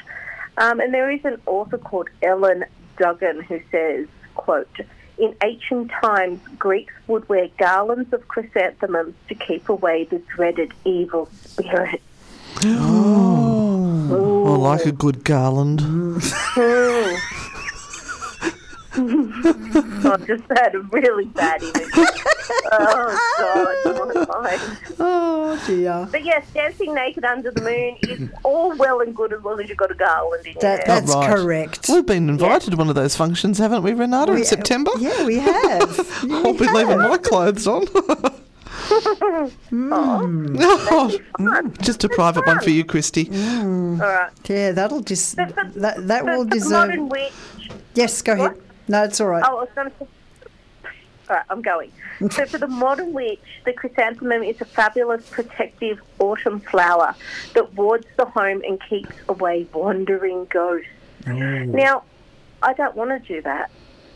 [0.57, 2.65] Um, and there is an author called Ellen
[2.97, 4.79] Dugan who says, "quote."
[5.17, 11.29] In ancient times, Greeks would wear garlands of chrysanthemums to keep away the dreaded evil
[11.45, 12.01] spirit.
[12.63, 14.53] Oh, oh.
[14.53, 15.81] I like a good garland.
[15.83, 17.15] Hmm.
[20.05, 21.75] I just had a really bad image.
[22.71, 24.77] oh, God, my mind.
[24.99, 26.07] oh, dear.
[26.11, 29.67] But yes, dancing naked under the moon is all well and good as long as
[29.69, 31.01] you've got a garland in your That, hair.
[31.01, 31.35] that's right.
[31.35, 31.87] correct.
[31.89, 34.91] We've been invited to one of those functions, haven't we, Renata, in September?
[34.97, 35.99] Yeah, we have.
[36.31, 37.85] I'll be leaving my clothes on.
[39.71, 40.27] Oh,
[41.39, 41.81] mm.
[41.81, 43.25] just a private one for you, Christy.
[43.25, 43.99] Mm.
[43.99, 44.29] All right.
[44.47, 46.89] yeah, that'll just But for- that that for will deserve.
[46.89, 47.31] modern witch.
[47.95, 48.51] Yes, go ahead.
[48.51, 48.61] What?
[48.87, 49.43] No, it's all right.
[49.45, 50.07] Oh, I was going to say.
[51.27, 51.91] All right, I'm going.
[52.31, 57.15] So for the modern witch, the chrysanthemum is a fabulous protective autumn flower
[57.55, 60.87] that wards the home and keeps away wandering ghosts.
[61.25, 62.03] Now,
[62.61, 63.71] I don't want to do that.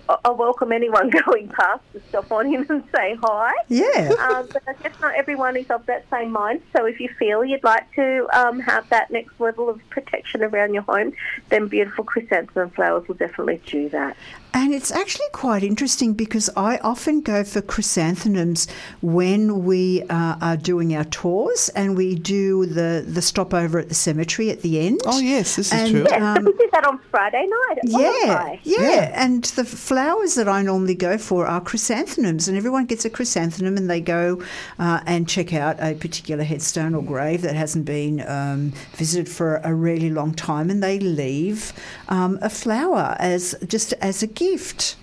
[0.07, 3.53] I, I welcome anyone going past to stop on in and say hi.
[3.70, 4.11] Yeah.
[4.20, 6.61] um, but I guess not everyone is of that same mind.
[6.76, 10.74] So if you feel you'd like to um, have that next level of protection around
[10.74, 11.13] your home,
[11.49, 14.17] then beautiful chrysanthemum flowers will definitely do that.
[14.53, 18.67] And it's actually quite interesting because I often go for chrysanthemums
[19.01, 23.95] when we uh, are doing our tours and we do the, the stopover at the
[23.95, 25.01] cemetery at the end.
[25.05, 26.05] Oh, yes, this is true.
[26.09, 30.35] Yeah, Um, so we did that on Friday night at Yeah, yeah, and the flowers
[30.35, 34.41] that I normally go for are chrysanthemums, and everyone gets a chrysanthemum, and they go
[34.79, 39.57] uh, and check out a particular headstone or grave that hasn't been um, visited for
[39.63, 41.71] a really long time, and they leave
[42.07, 44.95] um, a flower as just as a gift.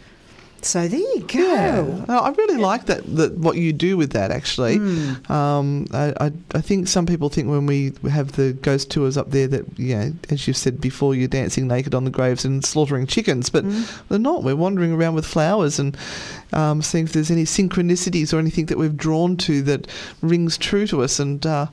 [0.62, 2.04] So there you go.
[2.08, 3.34] Yeah, I really like that, that.
[3.38, 4.78] What you do with that, actually.
[4.78, 5.30] Hmm.
[5.32, 9.30] Um, I, I, I think some people think when we have the ghost tours up
[9.30, 12.64] there that, you know, as you've said before, you're dancing naked on the graves and
[12.64, 13.82] slaughtering chickens, but Hmm.
[14.08, 14.42] they're not.
[14.42, 15.96] We're wandering around with flowers and
[16.52, 19.86] um, seeing if there's any synchronicities or anything that we've drawn to that
[20.20, 21.66] rings true to us, and uh,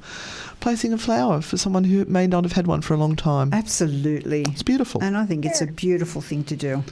[0.59, 3.49] placing a flower for someone who may not have had one for a long time.
[3.53, 4.41] Absolutely.
[4.49, 5.01] It's beautiful.
[5.01, 6.83] And I think it's a beautiful thing to do.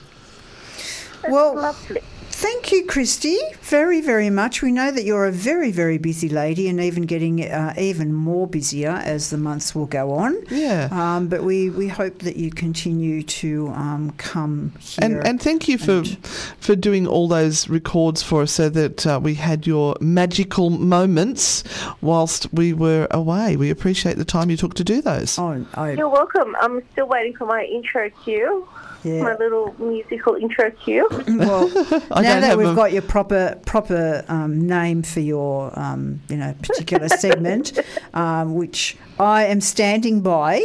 [1.21, 2.01] That's Well, lovely.
[2.33, 4.63] Thank you, Christy, very, very much.
[4.63, 8.47] We know that you're a very, very busy lady and even getting uh, even more
[8.47, 10.43] busier as the months will go on.
[10.49, 10.87] Yeah.
[10.91, 15.05] Um, but we, we hope that you continue to um, come here.
[15.05, 19.05] And, and thank you for and- for doing all those records for us so that
[19.05, 21.63] uh, we had your magical moments
[22.01, 23.55] whilst we were away.
[23.55, 25.37] We appreciate the time you took to do those.
[25.37, 26.55] Oh, I, You're welcome.
[26.59, 28.67] I'm still waiting for my intro cue,
[29.03, 29.23] yeah.
[29.23, 31.07] my little musical intro cue.
[31.27, 31.69] Well,
[32.11, 36.37] I now that we've a- got your proper proper um, name for your um, you
[36.37, 37.77] know particular segment,
[38.13, 40.61] um, which I am standing by,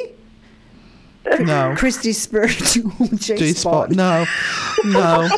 [1.40, 1.74] No.
[1.76, 3.90] Christy's spiritual G, G spot.
[3.90, 4.26] No.
[4.84, 5.28] No.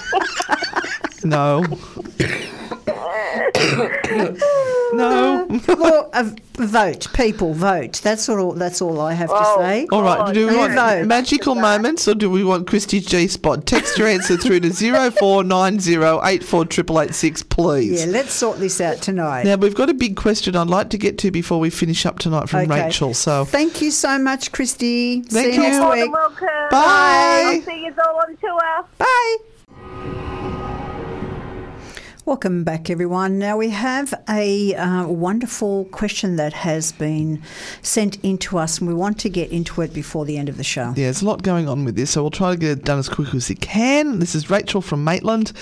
[1.25, 1.65] no.
[4.93, 5.47] No.
[5.69, 6.25] well, a
[6.57, 8.01] vote, people vote.
[8.03, 8.53] That's all.
[8.53, 9.57] That's all I have to Oh.
[9.61, 9.87] say.
[9.93, 10.33] All right.
[10.35, 11.07] Do we want vote.
[11.07, 13.67] magical moments or do we want Christy's G spot?
[13.67, 18.01] Text your answer through to zero four nine zero eight four triple eight six, please.
[18.05, 19.45] Yeah, let's sort this out tonight.
[19.45, 22.19] Now we've got a big question I'd like to get to before we finish up
[22.19, 22.85] tonight from Okay.
[22.87, 23.15] Rachel.
[23.15, 25.23] So Thank you so much, Christy.
[25.23, 25.69] Thank See you you.
[25.71, 26.01] next week.
[26.05, 26.49] than welcome.
[26.71, 27.43] Bye.
[27.57, 28.87] I'll see you all on tour.
[28.99, 29.37] Bye.
[32.29, 33.39] Welcome back, everyone.
[33.39, 37.41] Now, we have a uh, wonderful question that has been
[37.81, 40.59] sent in to us, and we want to get into it before the end of
[40.59, 40.89] the show.
[40.89, 42.99] Yeah, there's a lot going on with this, so we'll try to get it done
[42.99, 44.19] as quickly as we can.
[44.19, 45.55] This is Rachel from Maitland.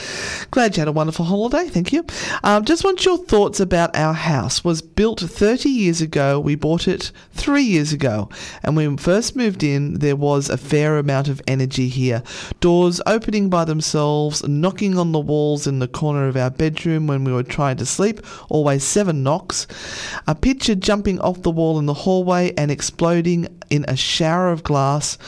[0.51, 1.69] Glad you had a wonderful holiday.
[1.69, 2.05] Thank you.
[2.43, 4.65] Um, just want your thoughts about our house.
[4.65, 6.41] Was built 30 years ago.
[6.41, 8.29] We bought it three years ago,
[8.65, 12.25] and when we first moved in, there was a fair amount of energy here.
[12.59, 17.25] Doors opening by themselves, knocking on the walls in the corner of our bedroom when
[17.25, 19.67] we were trying to sleep, always seven knocks.
[20.27, 24.63] A picture jumping off the wall in the hallway and exploding in a shower of
[24.63, 25.19] glass.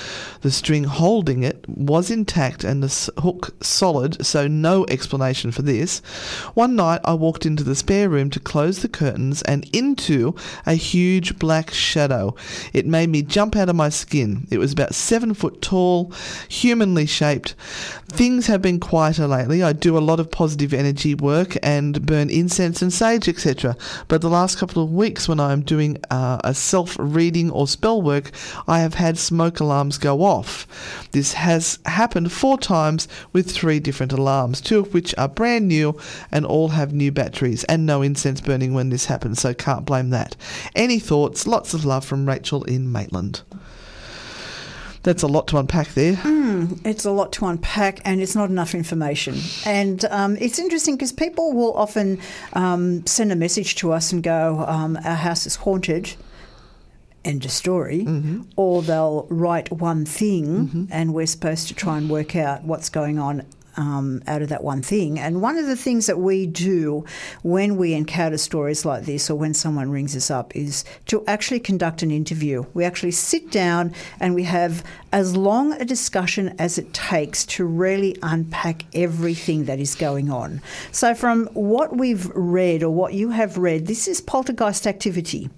[0.43, 5.99] The string holding it was intact and the hook solid, so no explanation for this.
[6.55, 10.35] One night I walked into the spare room to close the curtains and into
[10.67, 12.35] a huge black shadow.
[12.73, 14.47] It made me jump out of my skin.
[14.51, 16.13] It was about seven foot tall,
[16.49, 17.55] humanly shaped.
[18.09, 19.63] Things have been quieter lately.
[19.63, 23.77] I do a lot of positive energy work and burn incense and sage, etc.
[24.09, 27.67] But the last couple of weeks, when I am doing uh, a self reading or
[27.67, 28.31] spell work,
[28.67, 30.67] I have had smoke alarms go off.
[31.13, 35.99] This has happened four times with three different alarms, two of which are brand new
[36.31, 40.11] and all have new batteries and no incense burning when this happens, so can't blame
[40.11, 40.37] that.
[40.75, 41.47] Any thoughts?
[41.47, 43.43] Lots of love from Rachel in Maitland.
[45.03, 46.19] That's a lot to unpack there.
[46.85, 49.37] It's a lot to unpack, and it's not enough information.
[49.65, 52.19] And um, it's interesting because people will often
[52.55, 56.15] um, send a message to us and go, um, Our house is haunted.
[57.25, 58.07] End of story.
[58.57, 63.19] Or they'll write one thing, and we're supposed to try and work out what's going
[63.19, 63.45] on.
[63.79, 65.21] Um, out of that one thing.
[65.21, 67.05] And one of the things that we do
[67.45, 71.61] when we encounter stories like this or when someone rings us up is to actually
[71.61, 72.65] conduct an interview.
[72.75, 74.83] We actually sit down and we have
[75.13, 80.61] as long a discussion as it takes to really unpack everything that is going on.
[80.91, 85.51] So, from what we've read or what you have read, this is poltergeist activity.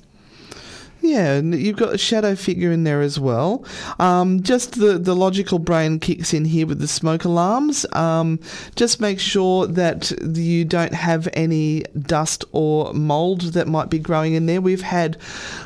[1.02, 3.64] Yeah, and you've got a shadow figure in there as well.
[3.98, 7.86] Um, just the, the logical brain kicks in here with the smoke alarms.
[7.92, 8.38] Um,
[8.76, 14.34] just make sure that you don't have any dust or mold that might be growing
[14.34, 14.60] in there.
[14.60, 15.16] We've had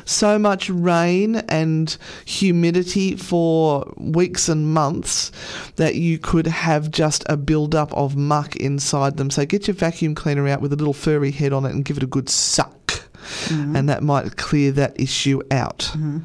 [0.05, 1.95] so much rain and
[2.25, 5.33] humidity for weeks and months
[5.75, 9.29] that you could have just a build-up of muck inside them.
[9.29, 11.97] So get your vacuum cleaner out with a little furry head on it and give
[11.97, 13.04] it a good suck.
[13.49, 15.91] And that might clear that issue out.
[15.93, 16.19] Mm-hmm.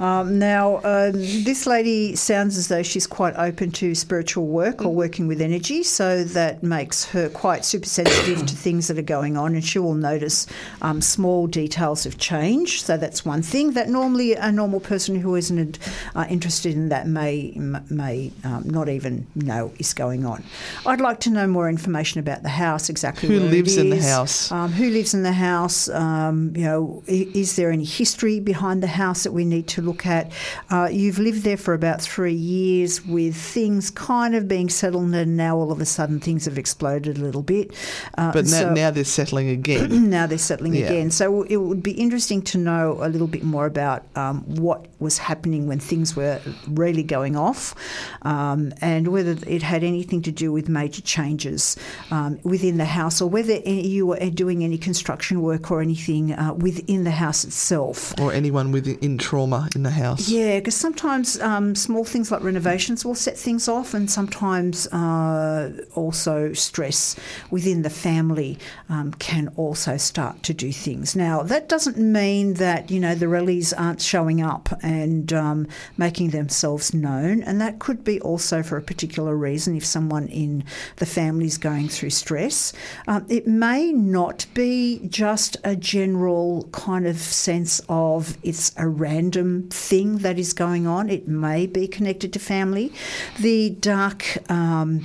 [0.00, 4.94] Um, now, uh, this lady sounds as though she's quite open to spiritual work or
[4.94, 9.36] working with energy, so that makes her quite super sensitive to things that are going
[9.36, 10.46] on, and she will notice
[10.80, 12.82] um, small details of change.
[12.82, 15.78] So that's one thing that normally a normal person who isn't
[16.16, 17.52] uh, interested in that may
[17.90, 20.42] may um, not even know is going on.
[20.86, 24.50] I'd like to know more information about the house, exactly Who lives in the house?
[24.50, 25.90] um, who lives in the house?
[25.90, 29.89] Um, you know, is there any history behind the house that we need to look
[30.06, 30.32] at?
[30.70, 35.36] Uh, you've lived there for about three years with things kind of being settled, and
[35.36, 37.72] now all of a sudden things have exploded a little bit.
[38.16, 40.10] Uh, But now, so- now they're settling again.
[40.16, 40.86] now they're settling Yeah.
[40.86, 41.10] again.
[41.10, 45.18] So it would be interesting to know a little bit more about um, what was
[45.18, 47.74] happening when things were really going off
[48.22, 51.76] um, and whether it had anything to do with major changes
[52.10, 56.52] um, within the house or whether you were doing any construction work or anything uh,
[56.54, 58.12] within the house itself.
[58.20, 60.28] or anyone with in trauma in the house.
[60.28, 65.72] Yeah, because sometimes um, small things like renovations will set things off, and sometimes uh,
[65.94, 67.16] also stress
[67.50, 68.58] within the family
[68.88, 71.16] um, can also start to do things.
[71.16, 75.66] Now, that doesn't mean that you know the rallies aren't showing up and um,
[75.96, 79.76] making themselves known, and that could be also for a particular reason.
[79.76, 80.64] If someone in
[80.96, 82.72] the family is going through stress,
[83.06, 89.69] um, it may not be just a general kind of sense of it's a random
[89.72, 91.08] thing that is going on.
[91.08, 92.92] It may be connected to family.
[93.38, 95.04] The dark um,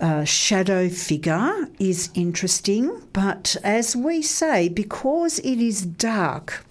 [0.00, 6.64] uh, shadow figure is interesting, but as we say, because it is dark,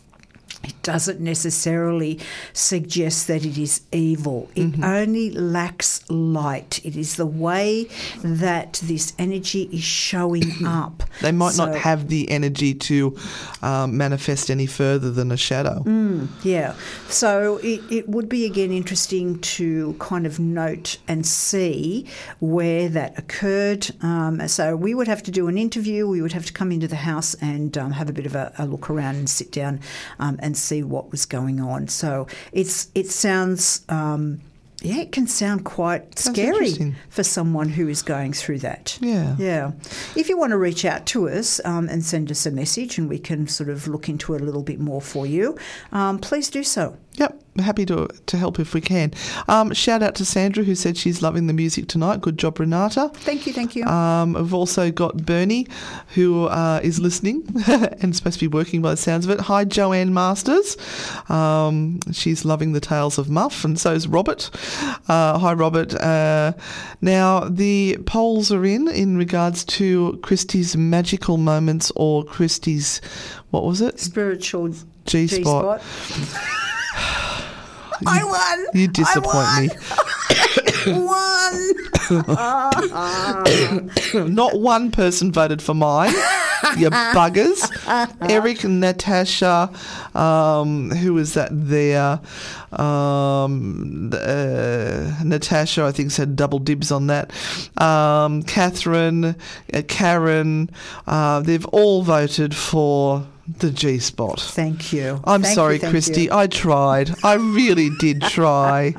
[0.64, 2.20] it doesn't necessarily
[2.54, 4.50] suggest that it is evil.
[4.56, 6.80] It only lacks light.
[6.86, 7.88] It is the way
[8.24, 11.04] that this energy is showing up.
[11.22, 13.18] They might So- not have the energy to
[13.62, 15.84] um, manifest any further than a shadow.
[16.44, 16.76] Yeah.
[17.10, 22.06] So it, it would be again interesting to kind of note and see
[22.40, 23.90] where that occurred.
[24.02, 26.08] Um, so we would have to do an interview.
[26.08, 28.54] We would have to come into the house and um, have a bit of a,
[28.58, 29.80] a look around and sit down
[30.20, 31.88] um, and see what was going on.
[31.88, 33.86] So it's it sounds.
[33.88, 34.42] Um,
[34.84, 38.98] yeah, it can sound quite scary for someone who is going through that.
[39.00, 39.36] Yeah.
[39.38, 39.72] Yeah.
[40.16, 43.08] If you want to reach out to us um, and send us a message and
[43.08, 45.56] we can sort of look into it a little bit more for you,
[45.92, 46.98] um, please do so.
[47.14, 49.12] Yep, happy to to help if we can.
[49.48, 52.22] Um, shout out to Sandra who said she's loving the music tonight.
[52.22, 53.12] Good job, Renata.
[53.14, 53.86] Thank you, thank you.
[53.86, 55.68] Um, we've also got Bernie,
[56.16, 59.42] who uh, is listening and supposed to be working by the sounds of it.
[59.42, 60.78] Hi, Joanne Masters.
[61.30, 64.50] Um, she's loving the tales of Muff, and so is Robert.
[65.08, 65.94] Uh, hi, Robert.
[65.96, 66.54] Uh,
[67.02, 73.02] now, the polls are in in regards to Christy's magical moments or Christy's,
[73.50, 74.00] what was it?
[74.00, 74.74] Spiritual
[75.06, 75.82] G spot.
[78.08, 78.66] I won.
[78.74, 79.70] You disappoint me.
[80.88, 81.74] One.
[84.34, 86.14] Not one person voted for mine.
[86.78, 87.62] you buggers.
[88.22, 89.70] Eric, Natasha,
[90.16, 92.20] um, who was that there?
[92.72, 97.32] Um, uh, Natasha, I think, said double dibs on that.
[97.82, 99.36] Um, Catherine,
[99.74, 100.70] uh, Karen,
[101.08, 103.26] uh, they've all voted for
[103.60, 104.40] the G spot.
[104.40, 105.20] Thank you.
[105.26, 106.24] I'm Thank sorry, you, Christy.
[106.24, 106.30] you.
[106.32, 107.12] I tried.
[107.24, 108.94] I really did try.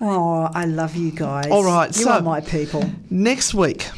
[0.00, 1.46] Oh, I love you guys.
[1.50, 2.84] All right, you so- are my people.
[3.10, 3.88] Next week.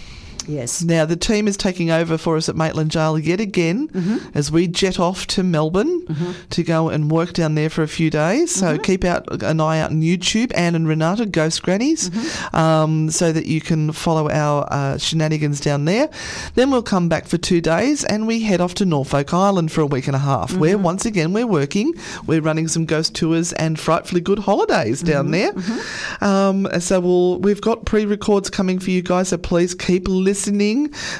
[0.46, 0.82] Yes.
[0.82, 4.18] Now, the team is taking over for us at Maitland Jail yet again Mm-hmm.
[4.38, 6.06] as we jet off to Melbourne
[6.50, 8.54] to go and work down there for a few days.
[8.54, 8.82] So Mm-hmm.
[8.82, 12.56] keep out an eye out on YouTube, Anne and Renata, Ghost Grannies, Mm-hmm.
[12.56, 16.08] um, so that you can follow our uh, shenanigans down there.
[16.54, 19.80] Then we'll come back for two days and we head off to Norfolk Island for
[19.80, 20.60] a week and a half, Mm-hmm.
[20.60, 21.92] where once again we're working.
[22.26, 26.20] We're running some ghost tours and frightfully good holidays down Mm-hmm.
[26.20, 26.28] there.
[26.30, 30.35] Um, so we'll, we've got pre-records coming for you guys, so please keep listening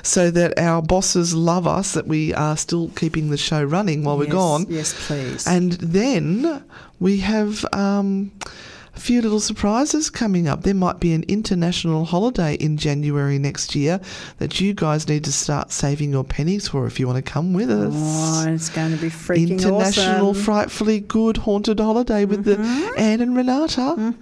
[0.02, 4.18] so that our bosses love us, that we are still keeping the show running while
[4.18, 4.66] we're gone.
[4.68, 5.47] Yes, please.
[5.47, 6.64] And then
[7.01, 8.32] we have um,
[8.97, 10.62] a few little surprises coming up.
[10.62, 14.01] There might be an international holiday in January next year
[14.39, 17.52] that you guys need to start saving your pennies for if you want to come
[17.52, 17.93] with us.
[17.94, 20.43] oh, it's going to be freaking International awesome.
[20.43, 22.59] Frightfully Good Haunted Holiday with the
[22.97, 24.14] Anne and Renata.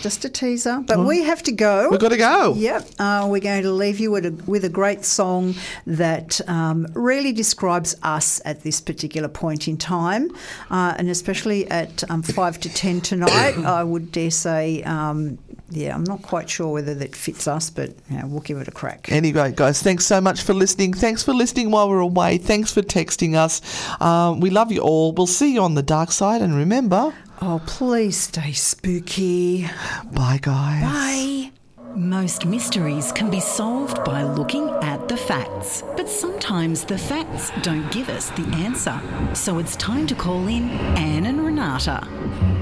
[0.00, 0.82] Just a teaser.
[0.86, 1.88] But we have to go.
[1.90, 2.54] We've got to go.
[2.54, 5.54] Yep, uh, we're going to leave you with a, with a great song
[5.86, 10.30] that um, really describes us at this particular point in time,
[10.70, 13.30] uh, and especially at um, five to ten tonight.
[13.64, 15.38] I would dare say, um,
[15.70, 18.68] yeah, I'm not quite sure whether that fits us, but you know, we'll give it
[18.68, 19.10] a crack.
[19.10, 20.92] Anyway, guys, thanks so much for listening.
[20.92, 22.38] Thanks for listening while we're away.
[22.38, 23.60] Thanks for texting us.
[24.00, 25.12] Um, we love you all.
[25.12, 26.42] We'll see you on the dark side.
[26.42, 29.68] And remember, Oh, please stay spooky.
[30.12, 30.82] bye, guys.
[30.82, 31.55] Bye.
[31.96, 35.82] Most mysteries can be solved by looking at the facts.
[35.96, 39.00] But sometimes the facts don't give us the answer.
[39.34, 40.68] So it's time to call in
[40.98, 42.06] Anne and Renata.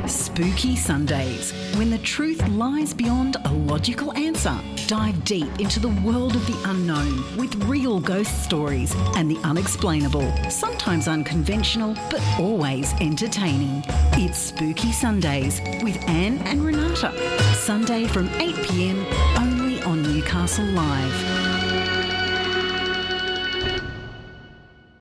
[0.06, 4.56] Spooky Sundays, when the truth lies beyond a logical answer.
[4.86, 10.32] Dive deep into the world of the unknown with real ghost stories and the unexplainable.
[10.48, 13.82] Sometimes unconventional, but always entertaining.
[14.12, 17.12] It's Spooky Sundays with Anne and Renata.
[17.54, 21.43] Sunday from 8 pm only on Newcastle Live.